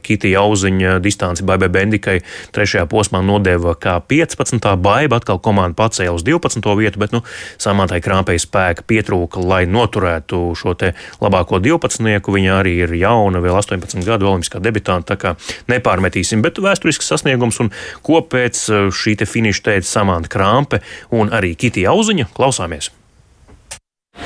Kitija 0.04 0.44
Auziņa 0.44 0.98
distanci 1.04 1.44
Baibai 1.46 1.68
Bendikai 1.72 2.20
trešajā 2.54 2.86
posmā 2.90 3.20
nodeva 3.24 3.74
kā 3.76 3.98
15. 4.00 4.70
Baiba 4.80 5.20
atkal 5.20 5.40
komanda 5.44 5.76
pacēla 5.78 6.14
uz 6.16 6.24
12. 6.26 6.64
vietu, 6.78 7.00
bet, 7.02 7.12
nu, 7.14 7.22
samātai 7.60 8.00
krāpēji 8.04 8.44
spēka 8.46 8.86
pietrūka, 8.88 9.42
lai 9.42 9.64
noturētu 9.70 10.40
šo 10.58 10.74
te 10.78 10.94
labāko 11.20 11.60
12. 11.62 12.32
Viņa 12.34 12.56
arī 12.58 12.76
ir 12.84 12.94
jauna, 12.98 13.42
vēl 13.44 13.58
8 13.60 13.73
18 13.76 14.06
gadu 14.06 14.28
olimpiskā 14.30 14.60
debitanta, 14.62 15.14
tā 15.14 15.20
kā 15.20 15.34
nepārmetīsim, 15.70 16.42
bet 16.44 16.60
vēsturisks 16.62 17.08
sasniegums 17.10 17.60
un 17.64 17.72
ko 18.06 18.20
pēc 18.22 18.66
eh, 18.70 18.90
šī 18.94 19.18
te 19.20 19.28
finiša 19.28 19.70
teica 19.70 19.90
Samanta 19.90 20.30
Krampe 20.32 20.82
un 21.14 21.32
arī 21.34 21.54
Kitija 21.58 21.94
Auziņa. 21.94 22.30
Klausāmies! 22.36 22.92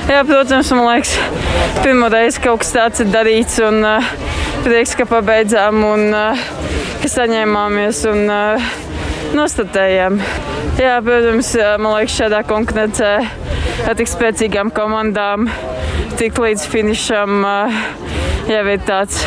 Jā, 0.09 0.21
protams, 0.28 0.69
man 0.76 0.85
liekas, 0.85 1.14
pirmo 1.81 2.11
reizi 2.12 2.43
kaut 2.45 2.61
kas 2.61 2.75
tāds 2.75 3.00
ir 3.00 3.09
darīts, 3.12 3.57
un 3.64 3.81
uh, 3.85 4.11
prieks, 4.64 4.93
ka 4.99 5.07
pabeidzām 5.09 5.81
un 5.85 6.05
uh, 6.12 6.43
ka 7.00 7.09
saņēmāmies 7.12 8.02
un 8.11 8.28
uh, 8.28 8.69
nostatējām. 9.37 10.21
Jā, 10.78 10.99
protams, 11.05 11.55
man 11.81 11.97
liekas, 11.97 12.19
šādā 12.21 12.43
konkurencē 12.49 13.12
ar 13.88 13.97
tik 13.99 14.12
spēcīgām 14.12 14.73
komandām 14.76 15.49
tik 16.21 16.40
līdz 16.43 16.69
finišam. 16.73 17.40
Uh, 17.45 18.27
jau 18.52 18.64
ir 18.73 18.81
tāds 18.88 19.21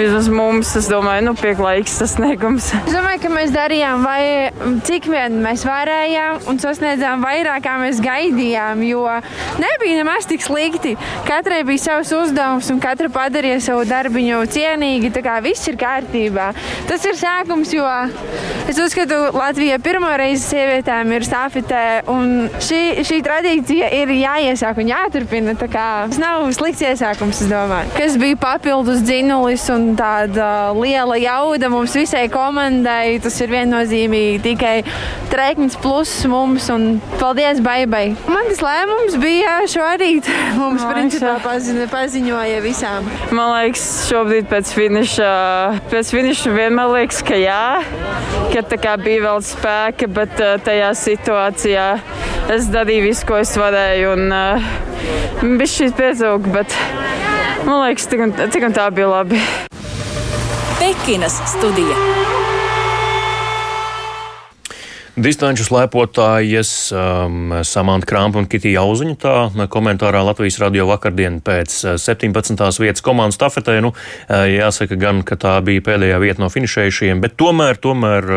vismaz 0.00 0.28
mums, 0.32 0.70
es 0.78 0.88
domāju, 0.88 1.24
nu, 1.28 1.34
pieklājīgs 1.36 1.98
sasniegums. 2.00 2.70
Es 2.78 2.94
domāju, 2.94 3.20
ka 3.24 3.30
mēs 3.32 3.52
darījām, 3.52 4.04
vai, 4.06 4.50
cik 4.86 5.08
vien 5.12 5.36
mēs 5.44 5.64
varējām 5.68 6.46
un 6.50 6.60
sasniedzām 6.62 7.24
vairāk, 7.24 7.62
kā 7.66 7.76
mēs 7.82 8.00
gaidījām, 8.04 8.80
jo 8.88 9.04
nebija 9.60 9.98
nemaz 10.00 10.28
tik 10.30 10.44
slikti. 10.44 10.94
Katrai 11.28 11.60
bija 11.68 11.84
savs 11.84 12.12
uzdevums 12.16 12.70
un 12.72 12.80
katra 12.82 13.10
padarīja 13.12 13.60
savu 13.66 13.84
darbiņu 13.88 14.40
cienīgi, 14.54 15.12
tā 15.14 15.24
kā 15.26 15.36
viss 15.44 15.68
ir 15.68 15.76
kārtībā. 15.80 16.50
Tas 16.88 17.04
ir 17.08 17.18
sākums, 17.20 17.74
jo 17.76 17.84
es 18.70 18.80
uzskatu, 18.80 19.20
Latvija 19.36 19.78
pirmo 19.82 20.10
reizi 20.16 20.46
sievietēm 20.54 21.12
ir 21.16 21.26
stafetē, 21.28 21.84
un 22.10 22.48
šī, 22.62 23.04
šī 23.06 23.20
tradīcija 23.26 23.92
ir 24.00 24.14
jāiesāk 24.16 24.80
un 24.80 24.94
jāturpina. 24.94 25.56
Tas 25.60 26.16
nav 26.20 26.46
slikts 26.56 26.82
iesākums, 26.86 27.44
es 27.44 27.50
domāju. 27.50 27.92
Kas 27.98 28.16
bija 28.20 28.38
papildus 28.40 29.04
dzinulis 29.04 29.68
un 29.74 29.89
tāda 29.98 30.70
liela 30.76 31.16
jauda 31.20 31.70
mums 31.72 31.94
visai 31.96 32.26
komandai. 32.32 33.18
Tas 33.22 33.36
ir 33.42 33.52
viennozīmīgi 33.52 34.40
tikai 34.44 34.74
trēknis 35.30 35.78
plus 35.80 36.12
mums 36.30 36.68
un 36.72 36.98
paldies 37.20 37.62
Baibai. 37.64 38.16
Man 38.30 38.50
tas 38.50 38.62
lēmums 38.64 39.16
bija 39.22 39.60
šorīt. 39.70 40.28
Mums 40.60 40.82
Man 40.84 40.94
principā 40.96 41.36
paziņo, 41.44 41.86
paziņoja 41.92 42.60
visām. 42.64 43.06
Man 43.36 43.52
liekas, 43.54 43.86
šobrīd 44.10 44.48
pēc 44.50 44.72
finiša, 44.76 45.30
pēc 45.92 46.12
finiša 46.16 46.54
vienmēr 46.54 46.92
liekas, 46.96 47.22
ka 47.26 47.38
jā, 47.38 47.62
ka 48.52 48.64
tā 48.72 48.80
kā 48.82 48.96
bija 49.00 49.24
vēl 49.28 49.42
spēka, 49.46 50.10
bet 50.20 50.42
uh, 50.42 50.56
tajā 50.66 50.92
situācijā 51.04 51.88
es 52.56 52.70
darīju 52.72 53.08
visu, 53.08 53.26
ko 53.28 53.40
es 53.40 53.54
varēju. 53.60 54.14
Un, 54.16 54.34
uh, 54.34 54.70
bija 55.42 55.72
šīs 55.78 55.96
pietrūka, 55.96 56.54
bet 56.58 56.76
man 57.64 57.86
liekas, 57.86 58.10
cik 58.10 58.26
un, 58.26 58.38
cik 58.52 58.70
un 58.70 58.76
tā 58.76 58.90
bija 58.94 59.10
labi. 59.14 59.42
Pekinas 60.90 61.42
studija. 61.46 62.19
Distanču 65.18 65.64
slēpotājas 65.66 66.68
um, 66.94 67.50
Samanta 67.66 68.06
Krampa 68.06 68.38
un 68.38 68.44
Kitija 68.46 68.84
Auziņa 68.84 69.14
tā 69.18 69.66
komentārā 69.72 70.20
Latvijas 70.22 70.60
radio 70.62 70.84
vakardien 70.86 71.40
pēc 71.42 71.72
17. 71.98 72.60
vietas 72.78 73.02
komandas 73.02 73.34
stafetē. 73.34 73.80
Nu, 73.82 73.90
jāsaka 74.30 74.94
gan, 75.00 75.24
ka 75.26 75.34
tā 75.34 75.56
bija 75.66 75.82
pēdējā 75.88 76.20
vieta 76.22 76.44
no 76.44 76.46
finišējušajiem, 76.54 77.22
bet 77.24 77.34
tomēr, 77.40 77.80
tomēr 77.82 78.28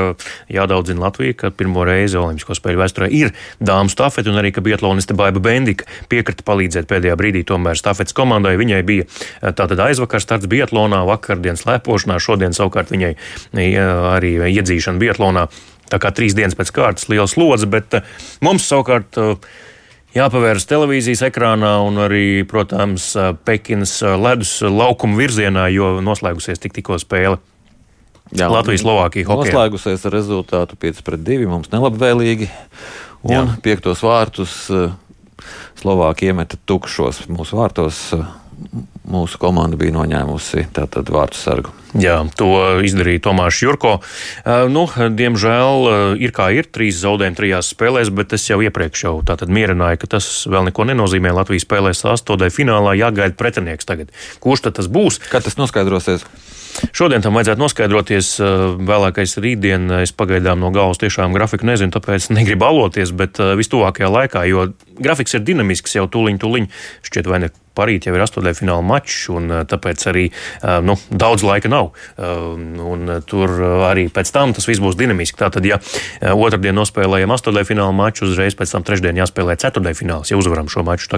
jādaudzina 0.50 1.06
Latvija, 1.06 1.36
ka 1.44 1.52
pirmo 1.54 1.86
reizi 1.86 2.18
Olimpisko 2.18 2.58
spēļu 2.58 2.82
vēsturē 2.82 3.12
ir 3.14 3.36
dāmas 3.62 3.94
stafete 3.94 4.34
un 4.34 4.42
arī, 4.42 4.50
ka 4.56 4.66
biatloniste 4.66 5.14
Baiba 5.18 5.44
Bendika 5.46 5.86
piekrita 6.10 6.46
palīdzēt 6.48 6.90
pēdējā 6.90 7.20
brīdī 7.22 7.46
tomēr 7.54 7.78
stafetes 7.78 8.18
komandai. 8.18 8.56
Viņai 8.58 8.82
bija 8.88 9.06
tātad 9.46 9.78
aizvakar 9.92 10.26
starts 10.26 10.50
biatlonā, 10.50 11.04
vakardienas 11.12 11.68
slēpošanā, 11.68 12.18
šodien 12.18 12.58
savukārt 12.58 12.90
viņai 12.96 13.14
arī 14.18 14.36
iedzīšana 14.50 15.06
biatlonā. 15.06 15.48
Tā 15.94 16.00
kā 16.02 16.10
trīs 16.16 16.34
dienas 16.34 16.58
pēc 16.58 16.72
kārtas 16.74 17.06
liela 17.12 17.30
slodze, 17.30 17.70
bet 17.70 18.00
eh, 18.00 18.06
mums 18.42 18.66
savukārt 18.66 19.20
eh, 19.22 19.36
jāpavērs 20.18 20.66
televīzijas 20.70 21.22
ekrānā 21.30 21.76
un 21.86 22.02
arī, 22.02 22.26
protams, 22.50 23.12
eh, 23.14 23.34
Pekinas 23.46 24.00
ledus 24.02 24.56
laukuma 24.66 25.20
virzienā, 25.22 25.68
jo 25.74 26.00
noslēgusies 26.02 26.64
tik 26.64 26.74
tikko 26.80 26.98
spēle. 27.02 27.38
Jā, 28.34 28.48
Latvijas-Slovākija 28.50 29.28
hokeja. 29.30 29.54
Noslēgusies 29.54 30.08
ar 30.10 30.16
rezultātu 30.16 30.80
5 30.82 31.04
pret 31.06 31.22
2, 31.28 31.46
mums 31.52 31.70
nelabvēlīgi. 31.70 32.48
Un 33.24 33.36
Jā. 33.36 33.44
piektos 33.64 34.02
vārtus 34.04 34.56
Slovākija 35.80 36.34
iemeta 36.34 36.58
tukšos 36.68 37.28
mūsu 37.30 37.60
vārtos 37.60 38.00
mūsu 39.10 39.40
komanda 39.42 39.78
bija 39.80 39.96
noņēmusi 39.96 40.68
tātad 40.76 41.10
vārtu 41.14 41.40
sargu. 41.40 41.74
Jā, 42.00 42.16
to 42.38 42.50
izdarīja 42.86 43.22
Tomāšs 43.28 43.60
Jurko. 43.62 43.92
Nu, 44.74 44.88
diemžēl 44.90 46.18
ir 46.24 46.34
kā 46.34 46.50
ir, 46.56 46.70
trīs 46.74 46.98
zaudējumi 47.04 47.38
trijās 47.38 47.70
spēlēs, 47.76 48.10
bet 48.16 48.34
es 48.34 48.48
jau 48.50 48.58
iepriekš 48.66 49.06
jau 49.06 49.14
tātad 49.28 49.54
mierināju, 49.54 50.02
ka 50.02 50.16
tas 50.16 50.30
vēl 50.50 50.72
neko 50.72 50.88
nenozīmē. 50.90 51.36
Latvijas 51.38 51.68
spēlēs 51.68 52.02
astotnē 52.16 52.50
finālā 52.54 52.96
jāgaida 52.98 53.38
pretinieks 53.38 53.90
tagad. 53.90 54.10
Kurš 54.42 54.66
tad 54.66 54.80
tas 54.82 54.90
būs? 54.90 55.22
Kad 55.30 55.46
tas 55.46 55.60
noskaidrosies? 55.62 56.26
Šodien 56.94 57.22
tam 57.22 57.38
vajadzētu 57.38 57.62
noskaidroties. 57.62 58.30
Vēlākais 58.90 59.38
rītdien 59.42 59.92
es 60.00 60.14
pagaidām 60.16 60.62
no 60.62 60.72
galvas 60.74 61.02
tiešām 61.04 61.36
grafiku 61.36 61.68
nezinu, 61.70 61.94
tāpēc 61.94 62.32
negribu 62.38 62.68
aloties, 62.70 63.14
bet 63.16 63.38
vistuvākajā 63.38 64.10
laikā, 64.10 64.46
jo 64.50 64.72
grafiks 65.04 65.36
ir 65.38 65.44
dinamisks 65.46 66.00
jau 66.00 66.08
tūliņ, 66.08 66.40
tūliņ. 66.42 66.72
Šķiet, 67.10 67.30
vai 67.30 67.44
ne 67.46 67.52
parīt 67.74 68.06
jau 68.06 68.14
ir 68.14 68.22
astotdaļfināla 68.22 68.86
mačs, 68.86 69.24
un 69.34 69.50
tāpēc 69.66 70.04
arī 70.12 70.28
nu, 70.86 70.94
daudz 71.10 71.42
laika 71.42 71.72
nav. 71.74 71.88
Un 72.22 73.10
tur 73.26 73.54
arī 73.90 74.04
pēc 74.14 74.30
tam 74.36 74.54
tas 74.54 74.68
viss 74.70 74.82
būs 74.84 74.98
dinamiski. 75.00 75.40
Tātad, 75.42 75.66
ja 75.66 75.80
otrdien 76.38 76.78
nospēlējam 76.78 77.34
astotdaļu 77.34 77.72
fināla 77.72 77.96
maču, 77.98 78.28
uzreiz 78.30 78.54
pēc 78.60 78.76
tam 78.76 78.86
trešdien 78.86 79.18
jāspēlē 79.18 79.58
ceturtdaļu 79.58 80.00
fināls, 80.04 80.30
ja 80.30 80.38
uzvaram 80.38 80.70
šo 80.70 80.86
maču. 80.86 81.10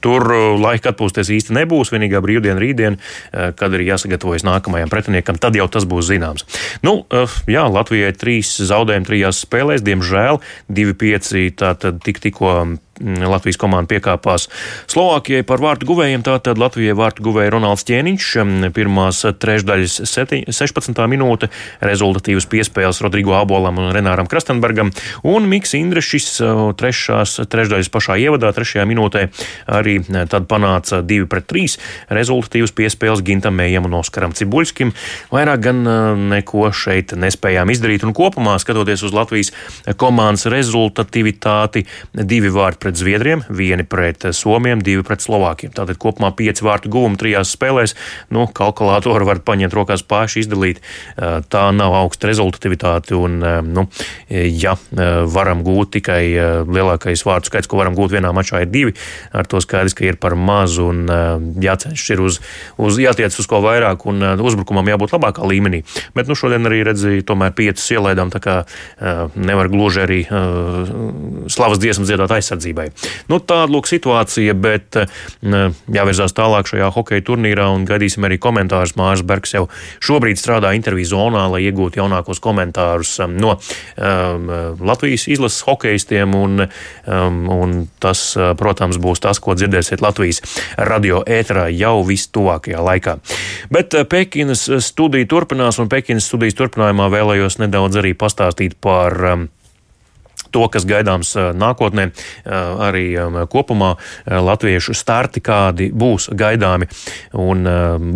Tur 0.00 0.28
laika 0.56 0.94
atpūsties 0.94 1.34
īsti 1.36 1.60
nebūs. 1.60 1.92
Vienīgā 1.92 2.24
brīvdiena 2.24 2.56
rītdien, 2.64 2.96
kad 3.30 3.76
ir 3.76 3.84
jāsagatavojas 3.84 4.48
nākamajam 4.48 4.88
pretiniekam, 4.88 5.36
tad 5.36 5.60
jau 5.60 5.68
tas 5.68 5.84
būs 5.84 6.08
zināms. 6.08 6.48
Nu, 6.80 7.02
jā, 7.44 7.68
Latvijai 7.68 8.16
trīs 8.16 8.56
zaudējumi 8.56 9.10
trijās 9.12 9.44
spēlēs, 9.44 9.84
diemžēl 9.84 10.40
2-5 10.72 11.50
tātad 11.60 12.00
tik 12.00 12.24
tikko 12.24 12.80
Latvijas 13.00 13.58
komanda 13.60 13.88
piekāpās 13.90 14.46
Slovākijai 14.90 15.44
par 15.46 15.62
vārtu 15.62 15.88
guvējiem. 15.88 16.24
Tātad 16.26 16.60
Latvijai 16.60 16.96
vārtu 16.98 17.24
guvēja 17.24 17.54
Ronalds 17.54 17.84
Čieniņš, 17.88 18.28
mm, 18.42 18.72
pirmās 18.76 19.22
trešdaļas 19.40 20.00
16. 20.04 21.06
minūte, 21.10 21.48
rezultatīvas 21.84 22.48
piespēles 22.50 23.00
Rodrigo 23.04 23.34
Abolam 23.38 23.80
un 23.80 23.90
Renāram 23.94 24.28
Krastenbergam, 24.28 24.92
un 25.24 25.48
Miks 25.48 25.74
Indrešis 25.78 26.40
trešās 26.80 27.38
trešdaļas 27.50 27.90
pašā 27.92 28.18
ievadā, 28.20 28.52
trešajā 28.56 28.84
minūtē 28.88 29.26
arī 29.70 29.98
tad 30.30 30.48
panāca 30.50 31.00
2 31.06 31.28
pret 31.30 31.48
3 31.50 31.78
rezultatīvas 32.20 32.74
piespēles 32.76 33.24
Gintam 33.26 33.56
Mējam 33.58 33.88
un 33.88 33.98
Oskaram 34.00 34.34
Cibuļskim. 34.36 34.92
Vairāk 35.32 35.64
gan 35.64 35.82
neko 36.30 36.70
šeit 36.74 37.14
nespējām 37.16 37.72
izdarīt, 37.72 38.04
un 38.06 38.14
kopumā 38.16 38.58
skatoties 38.60 39.04
uz 39.06 39.16
Latvijas 39.16 39.52
komandas 40.00 40.46
rezultatīvitāti, 40.50 41.84
divi 42.12 42.52
vārti 42.52 42.82
pret 42.84 42.89
pret 42.90 42.98
Zviedriem, 42.98 43.42
vieni 43.48 43.84
pret 43.86 44.24
eh, 44.24 44.32
Somiem, 44.34 44.80
divi 44.82 45.04
pret 45.06 45.22
Slovākiem. 45.22 45.70
Tātad 45.74 45.98
kopumā 46.00 46.32
pieci 46.34 46.64
vārtu 46.66 46.90
guvumi 46.90 47.18
trijās 47.20 47.52
spēlēs. 47.54 47.94
Nu, 48.34 48.48
kalkulātoru 48.50 49.28
var 49.28 49.38
paņemt 49.46 49.74
rokās 49.76 50.02
paši 50.02 50.42
izdalīt. 50.42 50.80
Eh, 51.16 51.38
tā 51.46 51.68
nav 51.70 51.94
augsta 51.94 52.26
rezultatīvitāte. 52.30 53.14
Un, 53.14 53.38
eh, 53.42 53.60
nu, 53.62 53.86
ja 54.30 54.74
varam 54.90 55.62
gūt 55.64 55.92
tikai 55.98 56.22
lielākais 56.66 57.22
vārtu 57.26 57.50
skaits, 57.50 57.68
ko 57.68 57.78
varam 57.78 57.94
gūt 57.94 58.14
vienā 58.14 58.30
mačā, 58.34 58.62
ir 58.62 58.70
divi, 58.70 58.94
ar 59.32 59.46
to 59.46 59.60
skaidrs, 59.60 59.94
ka 59.94 60.04
ir 60.04 60.16
par 60.16 60.34
mazu 60.34 60.88
un 60.90 61.06
jācenšas 61.60 62.14
ir 62.14 62.22
uz, 62.22 62.38
uz 62.78 62.98
jātiec 62.98 63.34
uz 63.34 63.46
ko 63.50 63.60
vairāk 63.64 64.06
un 64.06 64.22
uzbrukumam 64.40 64.86
jābūt 64.86 65.14
labākā 65.16 65.46
līmenī. 65.46 65.82
Bet 66.14 66.30
nu, 66.30 66.38
šodien 66.38 66.66
arī 66.66 66.82
redzēju, 66.86 67.26
tomēr 67.26 67.54
piecus 67.56 67.90
ielaidām, 67.90 68.32
tā 68.32 68.40
kā 68.40 68.56
nevar 69.34 69.70
gluži 69.72 70.04
arī 70.06 70.20
slavas 71.50 71.82
dziesmas 71.82 72.08
dziedāt 72.10 72.38
aizsardzībai 72.38 72.79
kārtībai. 72.80 72.90
Nu, 73.28 73.38
tāda 73.40 73.70
lūk 73.72 73.88
situācija, 73.88 74.54
bet 74.54 74.96
eh, 74.96 75.08
jāvirzās 75.92 76.34
tālāk 76.36 76.68
šajā 76.70 76.90
hokeja 76.94 77.24
turnīrā 77.26 77.68
un 77.74 77.84
gaidīsim 77.88 78.24
arī 78.24 78.38
komentārus. 78.38 78.96
Mārs 78.96 79.22
Bergs 79.22 79.54
jau 79.54 79.68
šobrīd 80.00 80.38
strādā 80.38 80.72
interviju 80.76 81.12
zonā, 81.12 81.46
lai 81.50 81.62
iegūtu 81.68 82.00
jaunākos 82.00 82.40
komentārus 82.40 83.18
um, 83.20 83.36
no 83.40 83.56
um, 83.58 84.50
Latvijas 84.80 85.28
izlases 85.30 85.64
hokeistiem, 85.66 86.34
un, 86.34 86.66
um, 87.06 87.40
un 87.50 87.76
tas, 88.00 88.34
uh, 88.38 88.52
protams, 88.58 89.00
būs 89.00 89.22
tas, 89.22 89.40
ko 89.40 89.54
dzirdēsiet 89.54 90.02
Latvijas 90.02 90.42
radio 90.76 91.22
ēterā 91.26 91.68
jau 91.74 92.00
vistuvākajā 92.06 92.82
laikā. 92.84 93.16
Bet 93.72 93.94
uh, 93.94 94.06
Pekinas 94.08 94.66
studija 94.84 95.28
turpinās, 95.30 95.80
un 95.82 95.90
Pekinas 95.92 96.28
studijas 96.30 96.58
turpinājumā 96.58 97.10
vēlējos 97.12 97.60
nedaudz 97.62 98.02
arī 98.02 98.14
pastāstīt 98.18 98.76
par 98.82 99.16
um, 99.32 99.48
to, 100.52 100.66
kas 100.72 100.86
gaidāms 100.88 101.32
nākotnē, 101.56 102.10
arī 102.86 103.06
kopumā 103.50 103.94
latviešu 104.26 104.94
starti, 104.96 105.42
kādi 105.44 105.90
būs 105.92 106.30
gaidāmi. 106.36 106.88
Un 107.38 107.66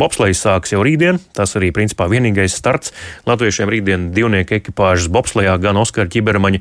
bobslēgs 0.01 0.45
sāks 0.47 0.75
jau 0.75 0.83
rītdien. 0.85 1.21
Tas 1.37 1.57
arī 1.59 1.71
principā 1.75 2.09
vienīgais 2.11 2.57
starts 2.57 2.93
latviešiem 3.29 3.71
rītdien 3.71 4.09
divnieku 4.15 4.59
ekipāžas 4.59 5.11
bobslējā 5.13 5.57
gan 5.63 5.79
Oskara 5.81 6.11
Čibermaņa 6.11 6.61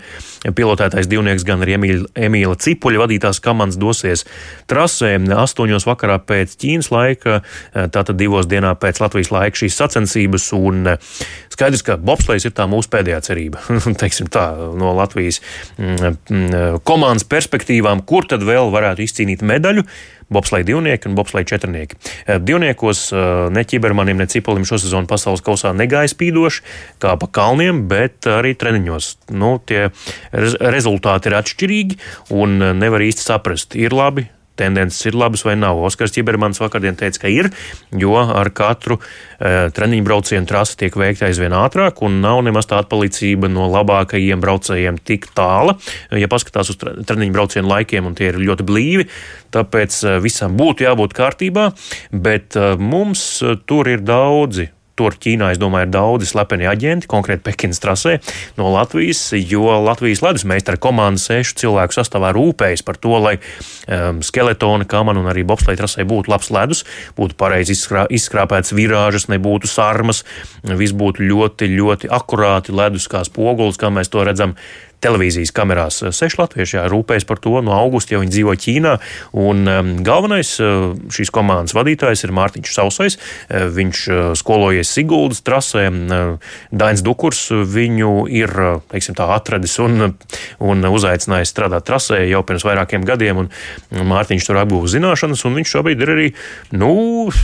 pilotētais 0.55 1.09
divnieks, 1.11 1.45
gan 1.47 1.63
arī 1.63 1.77
Emīla, 1.77 2.57
Cipuļa 2.59 3.03
vadītās 3.03 3.41
komandas 3.43 3.79
dosies 3.81 4.25
trasē 4.71 5.15
astoņos 5.43 5.87
vakarā 5.87 6.19
pēc 6.23 6.55
Ķīnas 6.59 6.91
laika, 6.93 7.41
tātad 7.73 8.17
divos 8.19 8.47
dienā 8.49 8.73
pēc 8.79 9.01
Latvijas 9.03 9.31
laika 9.33 9.63
šīs 9.63 9.77
sacensības. 9.79 10.49
Un 10.57 10.95
skaidrs, 11.53 11.85
ka 11.85 11.97
bobslēgs 12.01 12.47
ir 12.47 12.55
tā 12.55 12.67
mūsu 12.69 12.91
pēdējā 12.93 13.21
cerība, 13.29 13.63
teiksim 14.01 14.29
tā, 14.33 14.49
no 14.77 14.93
Latvijas 14.97 15.41
komandas 16.87 17.27
perspektīvām, 17.29 18.03
kur 18.07 18.27
tad 18.29 18.45
vēl 18.47 18.71
varētu 18.73 19.05
izcīnīt 19.05 19.45
medaļu. 19.45 19.85
Bobslēga 20.33 20.67
divnieki 20.71 21.09
un 21.09 21.17
bobslēga 21.17 21.51
četrnieki. 21.53 21.97
Eh, 22.25 22.39
divniekos 22.41 23.05
eh, 23.13 23.23
ne 23.53 23.63
ķibermanim, 23.67 24.17
ne 24.17 24.27
cipolim 24.31 24.65
šosezon 24.67 25.07
pasaules 25.09 25.43
kausā 25.45 25.73
negāja 25.77 26.11
spīdoši, 26.13 26.63
kā 27.03 27.15
pa 27.19 27.29
kalniem, 27.39 27.83
bet 27.91 28.29
arī 28.29 28.55
treniņos. 28.57 29.11
Nu, 29.35 29.57
tie 29.59 29.89
rezultāti 30.33 31.29
ir 31.29 31.39
atšķirīgi 31.41 31.99
un 32.39 32.61
eh, 32.61 32.77
nevar 32.77 33.05
īsti 33.05 33.27
saprast, 33.27 33.77
ir 33.79 33.95
labi 33.95 34.29
tendences 34.59 35.05
ir 35.09 35.17
labas 35.17 35.43
vai 35.45 35.55
nav. 35.59 35.79
Oskars 35.87 36.13
Čibermans 36.15 36.61
vakardien 36.61 36.97
teica, 36.99 37.23
ka 37.23 37.31
ir, 37.31 37.49
jo 37.97 38.15
ar 38.19 38.49
katru 38.55 38.99
e, 38.99 39.69
treniņu 39.73 40.05
braucienu 40.07 40.49
trasa 40.49 40.77
tiek 40.79 40.95
veikta 40.99 41.29
aizvien 41.29 41.55
ātrāk 41.57 42.03
un 42.05 42.19
nav 42.23 42.43
nemaz 42.45 42.69
tā 42.69 42.81
atpalicība 42.83 43.49
no 43.51 43.69
labākajiem 43.73 44.43
braucējiem 44.43 44.99
tik 45.05 45.31
tāla. 45.37 45.77
Ja 46.11 46.29
paskatās 46.31 46.73
uz 46.73 46.79
treniņu 46.81 47.33
braucienu 47.33 47.71
laikiem, 47.71 48.09
un 48.09 48.17
tie 48.17 48.31
ir 48.31 48.41
ļoti 48.41 48.67
blīvi, 48.67 49.09
tāpēc 49.55 49.99
e, 50.03 50.15
visam 50.23 50.57
būtu 50.59 50.87
jābūt 50.87 51.17
kārtībā, 51.17 51.71
bet 52.13 52.57
e, 52.59 52.73
mums 52.77 53.25
tur 53.69 53.89
ir 53.91 54.05
daudzi 54.05 54.69
Tur 54.99 55.15
Ķīnā, 55.17 55.47
es 55.53 55.57
domāju, 55.61 55.87
ir 55.87 55.93
daudzi 55.93 56.27
slepeni 56.29 56.67
aģenti, 56.69 57.07
konkrēti 57.09 57.41
Pekinas 57.47 57.81
trasē 57.81 58.19
no 58.59 58.69
Latvijas, 58.75 59.23
jo 59.33 59.65
Latvijas 59.81 60.21
ledus 60.21 60.45
meistara 60.45 60.77
komanda 60.77 61.21
sešu 61.21 61.57
cilvēku 61.63 61.97
sastāvā 61.97 62.29
rūpējas 62.37 62.85
par 62.85 62.99
to, 63.01 63.15
lai 63.23 63.33
um, 63.39 64.21
skeletona, 64.25 64.85
kamana 64.89 65.23
un 65.23 65.31
arī 65.33 65.41
bobsleja 65.49 65.81
trasē 65.81 66.05
būtu 66.05 66.29
labs 66.29 66.51
ledus, 66.53 66.83
būtu 67.17 67.37
pareizi 67.41 67.73
izskrā, 67.73 68.05
izskrāpēts 68.13 68.75
virāžas, 68.77 69.25
nebūtu 69.33 69.71
sarmas, 69.71 70.21
viss 70.61 70.93
būtu 70.93 71.25
ļoti, 71.25 71.73
ļoti 71.73 72.13
akurāti 72.13 72.77
ledus 72.77 73.09
kā 73.09 73.25
spogulis, 73.25 73.81
kā 73.81 73.89
mēs 73.89 74.13
to 74.13 74.21
redzam 74.29 74.53
televīzijas 75.03 75.53
kamerās. 75.55 76.01
Seši 76.15 76.39
latvieši 76.39 76.77
jā, 76.77 76.85
rūpējas 76.91 77.27
par 77.29 77.41
to 77.43 77.59
no 77.65 77.75
augusta, 77.75 78.15
jo 78.15 78.23
viņi 78.23 78.33
dzīvo 78.33 78.55
Ķīnā. 78.63 78.95
Un, 79.43 79.63
um, 79.67 79.91
galvenais 80.05 80.55
uh, 80.63 80.93
šīs 81.13 81.31
komandas 81.33 81.75
vadītājs 81.77 82.25
ir 82.25 82.35
Mārtiņš 82.35 82.73
Sausais. 82.75 83.19
Uh, 83.19 83.67
viņš 83.73 84.03
uh, 84.09 84.21
skolojies 84.39 84.91
Siguldas 84.93 85.43
trasē. 85.45 85.85
Dainis 86.73 87.03
Dukurs 87.05 87.45
viņu 87.51 88.27
ir 88.31 88.51
teiksim, 88.91 89.15
tā, 89.17 89.27
atradis 89.35 89.75
un, 89.83 90.13
un 90.63 90.87
uzaicinājis 90.87 91.51
strādāt 91.53 91.85
trasē 91.87 92.21
jau 92.29 92.43
pirms 92.47 92.65
vairākiem 92.67 93.05
gadiem. 93.07 93.43
Un, 93.43 93.51
un 93.93 94.09
Mārtiņš 94.09 94.47
tur 94.47 94.61
apgūst 94.61 94.95
zināšanas, 94.95 95.43
un 95.47 95.59
viņš 95.59 95.73
šobrīd 95.75 96.03
ir 96.03 96.13
arī, 96.15 96.27
nu, 96.75 96.93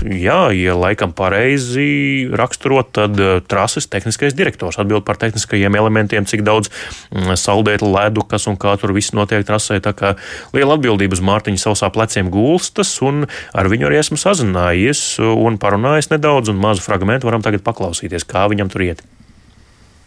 jā, 0.06 0.42
ja 0.56 0.78
laikam 0.78 1.14
pareizi 1.16 2.30
raksturot, 2.40 2.94
tad 2.96 3.20
trases 3.50 3.90
tehniskais 3.92 4.38
direktors 4.38 4.80
atbild 4.82 5.06
par 5.08 5.20
tehniskajiem 5.22 5.76
elementiem, 5.80 6.28
cik 6.30 6.46
daudz 6.48 6.72
mm, 7.12 7.36
saldēt 7.50 7.84
ledu, 7.86 8.24
kas 8.30 8.48
un 8.50 8.58
kā 8.60 8.76
tur 8.80 8.94
viss 8.96 9.16
notiek 9.18 9.46
trasē. 9.48 9.80
Tā 9.84 9.94
kā 9.98 10.16
liela 10.56 10.78
atbildība 10.78 11.18
uz 11.18 11.24
Mārtiņa 11.26 11.66
sausā 11.66 11.92
pleciem 11.94 12.32
gulstas, 12.34 12.94
un 13.06 13.26
ar 13.54 13.72
viņu 13.72 13.90
arī 13.90 14.02
esmu 14.04 14.20
sazinājies 14.22 15.04
un 15.20 15.60
parunājis 15.62 16.14
nedaudz, 16.14 16.54
un 16.54 16.62
mazu 16.62 16.86
fragment 16.86 17.26
varam 17.28 17.46
tagad 17.46 17.66
paklausīties, 17.66 18.28
kā 18.30 18.48
viņam 18.52 18.72
tur 18.72 18.86
iet. 18.92 19.06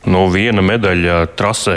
No 0.03 0.25
nu, 0.25 0.31
viena 0.35 0.65
medaļa 0.67 1.19
trasē, 1.39 1.77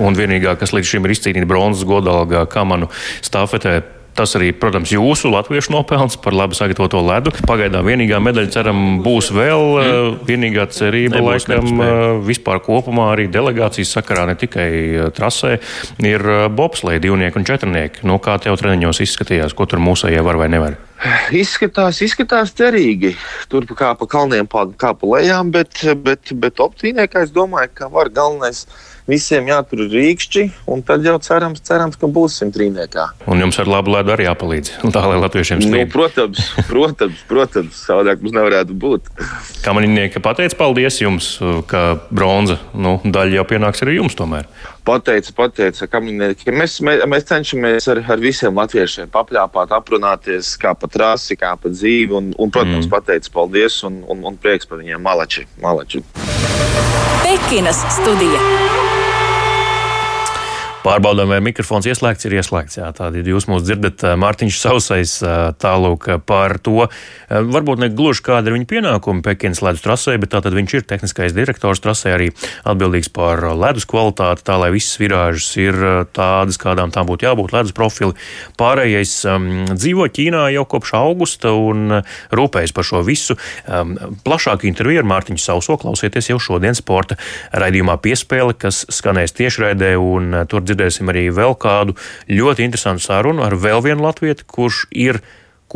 un 0.00 0.16
vienīgā, 0.16 0.54
kas 0.56 0.72
līdz 0.72 0.94
šim 0.94 1.04
ir 1.04 1.12
izcīnīta 1.12 1.48
bronzas 1.50 1.84
godalgā 1.84 2.46
kamanu 2.48 2.88
stāfetē, 3.20 3.82
Tas 4.16 4.32
arī, 4.38 4.48
protams, 4.56 4.88
jūsu 4.94 5.28
latviešu 5.28 5.74
nopelns 5.74 6.16
par 6.24 6.32
labi 6.36 6.56
sagatavoto 6.56 7.02
ledu. 7.04 7.34
Pagaidām 7.46 7.84
vienīgā 7.84 8.16
medaļa, 8.24 8.52
ceram, 8.54 8.80
būs 9.04 9.28
vēl 9.36 9.64
mm. 9.82 10.14
vienīgā 10.28 10.64
cerība, 10.72 11.18
Nebūs 11.18 11.46
laikam, 11.48 11.68
nespēja. 11.68 12.14
vispār 12.24 12.62
kopumā 12.64 13.10
arī 13.12 13.28
delegācijas 13.32 13.92
sakarā, 13.98 14.24
ne 14.30 14.38
tikai 14.40 14.70
trasē, 15.16 15.58
ir 16.00 16.24
bobslēja 16.56 17.04
divnieki 17.04 17.42
un 17.42 17.48
četrnieki. 17.48 18.06
Nu, 18.08 18.16
kā 18.22 18.38
tev 18.40 18.56
treniņos 18.60 19.04
izskatījās, 19.04 19.56
ko 19.56 19.68
tur 19.68 19.84
mūsējie 19.84 20.24
var 20.24 20.40
vai 20.40 20.48
nevar? 20.52 20.80
Izskatās, 21.36 22.00
izskatās 22.00 22.54
cerīgi. 22.56 23.12
Tur 23.52 23.68
kā 23.76 23.92
pa 24.00 24.08
kalniem, 24.08 24.48
kā 24.80 24.94
pa 24.96 25.12
lejām, 25.12 25.52
bet, 25.52 25.82
bet, 26.00 26.32
bet 26.32 26.62
optīniekā 26.64 27.26
es 27.26 27.34
domāju, 27.36 27.74
ka 27.76 27.92
var 27.92 28.08
galvenais 28.08 28.64
visiem 29.10 29.48
jātur 29.50 29.86
rīkšķi, 29.90 30.44
un 30.72 30.82
tad 30.86 31.06
jau 31.06 31.16
cerams, 31.22 31.62
cerams 31.64 31.98
ka 32.00 32.10
būsim 32.10 32.52
trīniekā. 32.54 33.06
Un 33.30 33.42
jums 33.44 33.58
ar 33.62 33.70
labu 33.70 33.94
ledu 33.94 34.14
arī 34.14 34.28
jāpalīdz. 34.28 34.72
Tā 34.94 35.04
lai 35.06 35.18
latviešiem 35.22 35.62
Nu, 35.62 35.70
slīd. 35.70 35.90
protams, 35.92 36.42
protams, 36.70 37.22
protams, 37.30 37.82
savādāk 37.86 38.22
mums 38.22 38.36
nevarētu 38.36 38.76
būt. 38.76 39.10
Kamaninieki 39.64 40.22
pateica 40.22 40.58
paldies 40.58 41.00
jums, 41.02 41.36
ka 41.70 41.84
bronza 42.10 42.58
nu, 42.74 42.98
daļa 43.04 43.40
jau 43.40 43.46
pienāks 43.54 43.84
arī 43.86 44.00
jums 44.00 44.18
tomēr. 44.18 44.48
Pateica, 44.86 45.32
pateica, 45.34 45.88
ka 45.90 45.98
mēs, 45.98 46.76
mēs, 46.78 47.02
mēs 47.10 47.26
cenšamies 47.26 47.88
ar, 47.90 48.00
ar 48.14 48.22
visiem 48.22 48.54
latviešiem 48.54 49.10
papļāpāt, 49.10 49.74
aprunāties, 49.74 50.52
kā 50.62 50.76
pa 50.78 50.86
trasi, 50.90 51.34
kā 51.40 51.56
pa 51.58 51.72
dzīvi. 51.72 52.14
Un, 52.14 52.30
un 52.38 52.54
protams, 52.54 52.86
mm. 52.86 52.92
pateica 52.92 53.34
paldies 53.34 53.80
un, 53.88 54.04
un, 54.06 54.22
un 54.30 54.38
prieks 54.38 54.70
par 54.70 54.78
viņiem. 54.82 55.02
Malači, 55.02 55.48
malači. 55.62 56.04
Pekinas 57.26 57.82
studija. 57.98 58.95
Pārbaudām, 60.86 61.32
vai 61.32 61.40
mikrofons 61.42 61.88
ieslēgts, 61.90 62.28
ir 62.28 62.36
ieslēgts. 62.38 62.76
Jā, 62.78 62.92
tādi 62.94 63.24
jūs 63.26 63.48
mūs 63.50 63.64
dzirdat. 63.66 64.04
Mārtiņš 64.22 64.58
Sausais 64.60 65.14
tālūk 65.58 66.04
par 66.28 66.60
to. 66.62 66.84
Varbūt 67.26 67.80
ne 67.82 67.88
gluži 67.90 68.22
kāda 68.28 68.52
ir 68.52 68.54
viņa 68.54 68.68
pienākuma 68.70 69.24
Pekinas 69.26 69.64
ledus 69.66 69.82
trasē, 69.82 70.14
bet 70.22 70.30
tātad 70.36 70.54
viņš 70.54 70.74
ir 70.78 70.84
tehniskais 70.86 71.34
direktors 71.34 71.82
trasē, 71.82 72.12
arī 72.14 72.28
atbildīgs 72.62 73.10
par 73.10 73.42
ledus 73.58 73.88
kvalitāti, 73.90 74.44
tā 74.46 74.60
lai 74.62 74.68
visas 74.74 75.00
virāžas 75.00 75.48
ir 75.58 75.80
tādas, 76.14 76.60
kādām 76.62 76.94
tām 76.94 77.10
būtu 77.10 77.26
jābūt, 77.26 77.56
ledus 77.56 77.74
profili. 77.74 78.14
Pārējais 78.54 79.16
um, 79.32 79.48
dzīvo 79.72 80.06
Ķīnā 80.06 80.44
jau 80.54 80.64
kopš 80.70 80.94
augusta 81.00 81.56
un 81.58 81.98
rūpējas 82.30 82.76
par 82.76 82.86
šo 82.86 83.02
visu. 83.06 83.34
Um, 83.66 83.96
plašāk 84.22 84.68
interviju 84.70 85.02
ar 85.02 85.10
Mārtiņu 85.16 85.42
Sauso 85.42 85.80
klausieties 85.82 86.30
jau 86.30 86.38
šodien 86.38 86.78
sporta 86.78 87.18
raidījumā 87.50 87.98
piespēle, 88.06 88.54
kas 88.54 88.84
skanēs 88.94 89.34
tiešraidē 89.34 89.96
un 89.98 90.44
tur 90.46 90.62
dzirdēsim 90.76 91.10
arī 91.12 91.26
vēl 91.34 91.56
kādu 91.58 91.96
ļoti 92.28 92.66
interesantu 92.66 93.06
sarunu 93.06 93.44
ar 93.46 93.56
vēl 93.56 93.82
vienu 93.84 94.04
latvieti, 94.06 94.46
kurš 94.46 94.86
ir 94.92 95.22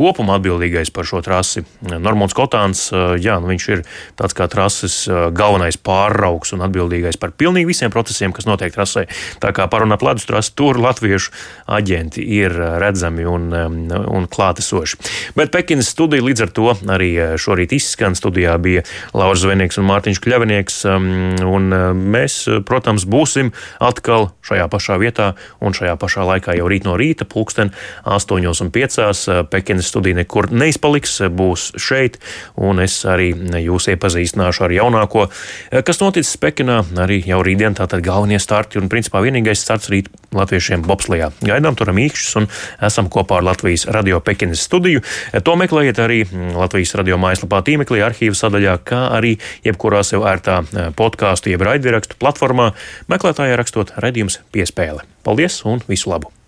kopumā 0.01 0.39
atbildīgais 0.39 0.91
par 0.93 1.07
šo 1.07 1.21
trasi. 1.25 1.63
Normons 1.85 2.33
Kotāns, 2.37 2.87
jā, 3.21 3.37
nu 3.41 3.51
viņš 3.51 3.67
ir 3.71 3.83
tāds 4.19 4.35
kā 4.37 4.47
trases 4.51 5.03
galvenais 5.37 5.77
pāraugs 5.77 6.55
un 6.55 6.65
atbildīgais 6.65 7.19
par 7.21 7.35
pilnīgi 7.37 7.69
visiem 7.69 7.93
procesiem, 7.93 8.33
kas 8.33 8.49
notiek 8.49 8.73
trasē. 8.73 9.05
Tā 9.43 9.53
kā 9.55 9.67
parunā 9.71 9.99
ledus 10.01 10.25
trasi, 10.25 10.53
tur 10.57 10.79
latviešu 10.81 11.33
aģenti 11.69 12.23
ir 12.39 12.55
redzami 12.81 13.25
un, 13.27 13.51
un 13.53 14.27
klātesoši. 14.31 14.97
Bet 15.37 15.53
Pekinas 15.53 15.91
studija 15.93 16.25
līdz 16.25 16.45
ar 16.47 16.53
to 16.55 16.69
arī 16.95 17.11
šorīt 17.41 17.75
izskan. 17.77 18.17
Studijā 18.17 18.55
bija 18.61 18.83
Lauris 19.17 19.43
Zvenīgs 19.45 19.79
un 19.81 19.87
Mārtiņš 19.89 20.21
Kļavinieks. 20.23 20.81
Un 21.45 21.69
mēs, 22.15 22.41
protams, 22.67 23.05
būsim 23.09 23.51
atkal 23.83 24.31
šajā 24.47 24.67
pašā 24.71 24.97
vietā 25.01 25.31
un 25.61 25.75
šajā 25.77 25.95
pašā 26.01 26.25
laikā 26.27 26.57
jau 26.57 26.69
rīt 26.71 26.87
no 26.87 26.97
rīta, 26.99 27.27
pulksten 27.29 27.73
8.5. 28.07 29.45
Pekinas 29.51 29.90
studija 29.91 30.21
nekur 30.21 30.49
neizpaliks, 30.55 31.19
būs 31.35 31.71
šeit, 31.81 32.17
un 32.55 32.81
es 32.83 33.01
arī 33.09 33.31
jūs 33.61 33.89
iepazīstināšu 33.91 34.65
ar 34.67 34.75
jaunāko, 34.79 35.27
kas 35.85 36.01
noticis 36.01 36.39
Pekinā 36.41 36.81
arī 37.03 37.21
jau 37.27 37.41
rītdien, 37.45 37.75
tātad 37.77 38.03
galvenie 38.05 38.39
starti 38.41 38.79
un 38.81 38.89
principā 38.91 39.21
vienīgais 39.23 39.61
starts 39.61 39.91
rīt 39.91 40.09
latviešiem 40.35 40.85
bobslijā. 40.87 41.31
Gaidām 41.43 41.75
turam 41.79 41.99
īkšķus 42.01 42.39
un 42.39 42.47
esam 42.87 43.09
kopā 43.11 43.41
ar 43.41 43.47
Latvijas 43.51 43.85
radio 43.91 44.21
Pekinas 44.23 44.63
studiju. 44.67 45.03
To 45.43 45.57
meklējiet 45.59 46.01
arī 46.01 46.23
Latvijas 46.55 46.95
radio 46.99 47.19
mājaslapā 47.21 47.61
tīmeklī, 47.67 48.01
arhīvu 48.07 48.37
sadaļā, 48.37 48.77
kā 48.87 49.05
arī 49.17 49.35
jebkurā 49.67 50.03
sev 50.07 50.25
ērtā 50.31 50.61
podkāstu 50.97 51.51
jeb 51.53 51.65
raidierakstu 51.67 52.19
platformā, 52.21 52.71
meklētājā 53.11 53.59
rakstot 53.59 53.97
redzījums 54.01 54.39
piespēle. 54.55 55.03
Paldies 55.27 55.63
un 55.67 55.83
visu 55.91 56.13
labu! 56.13 56.40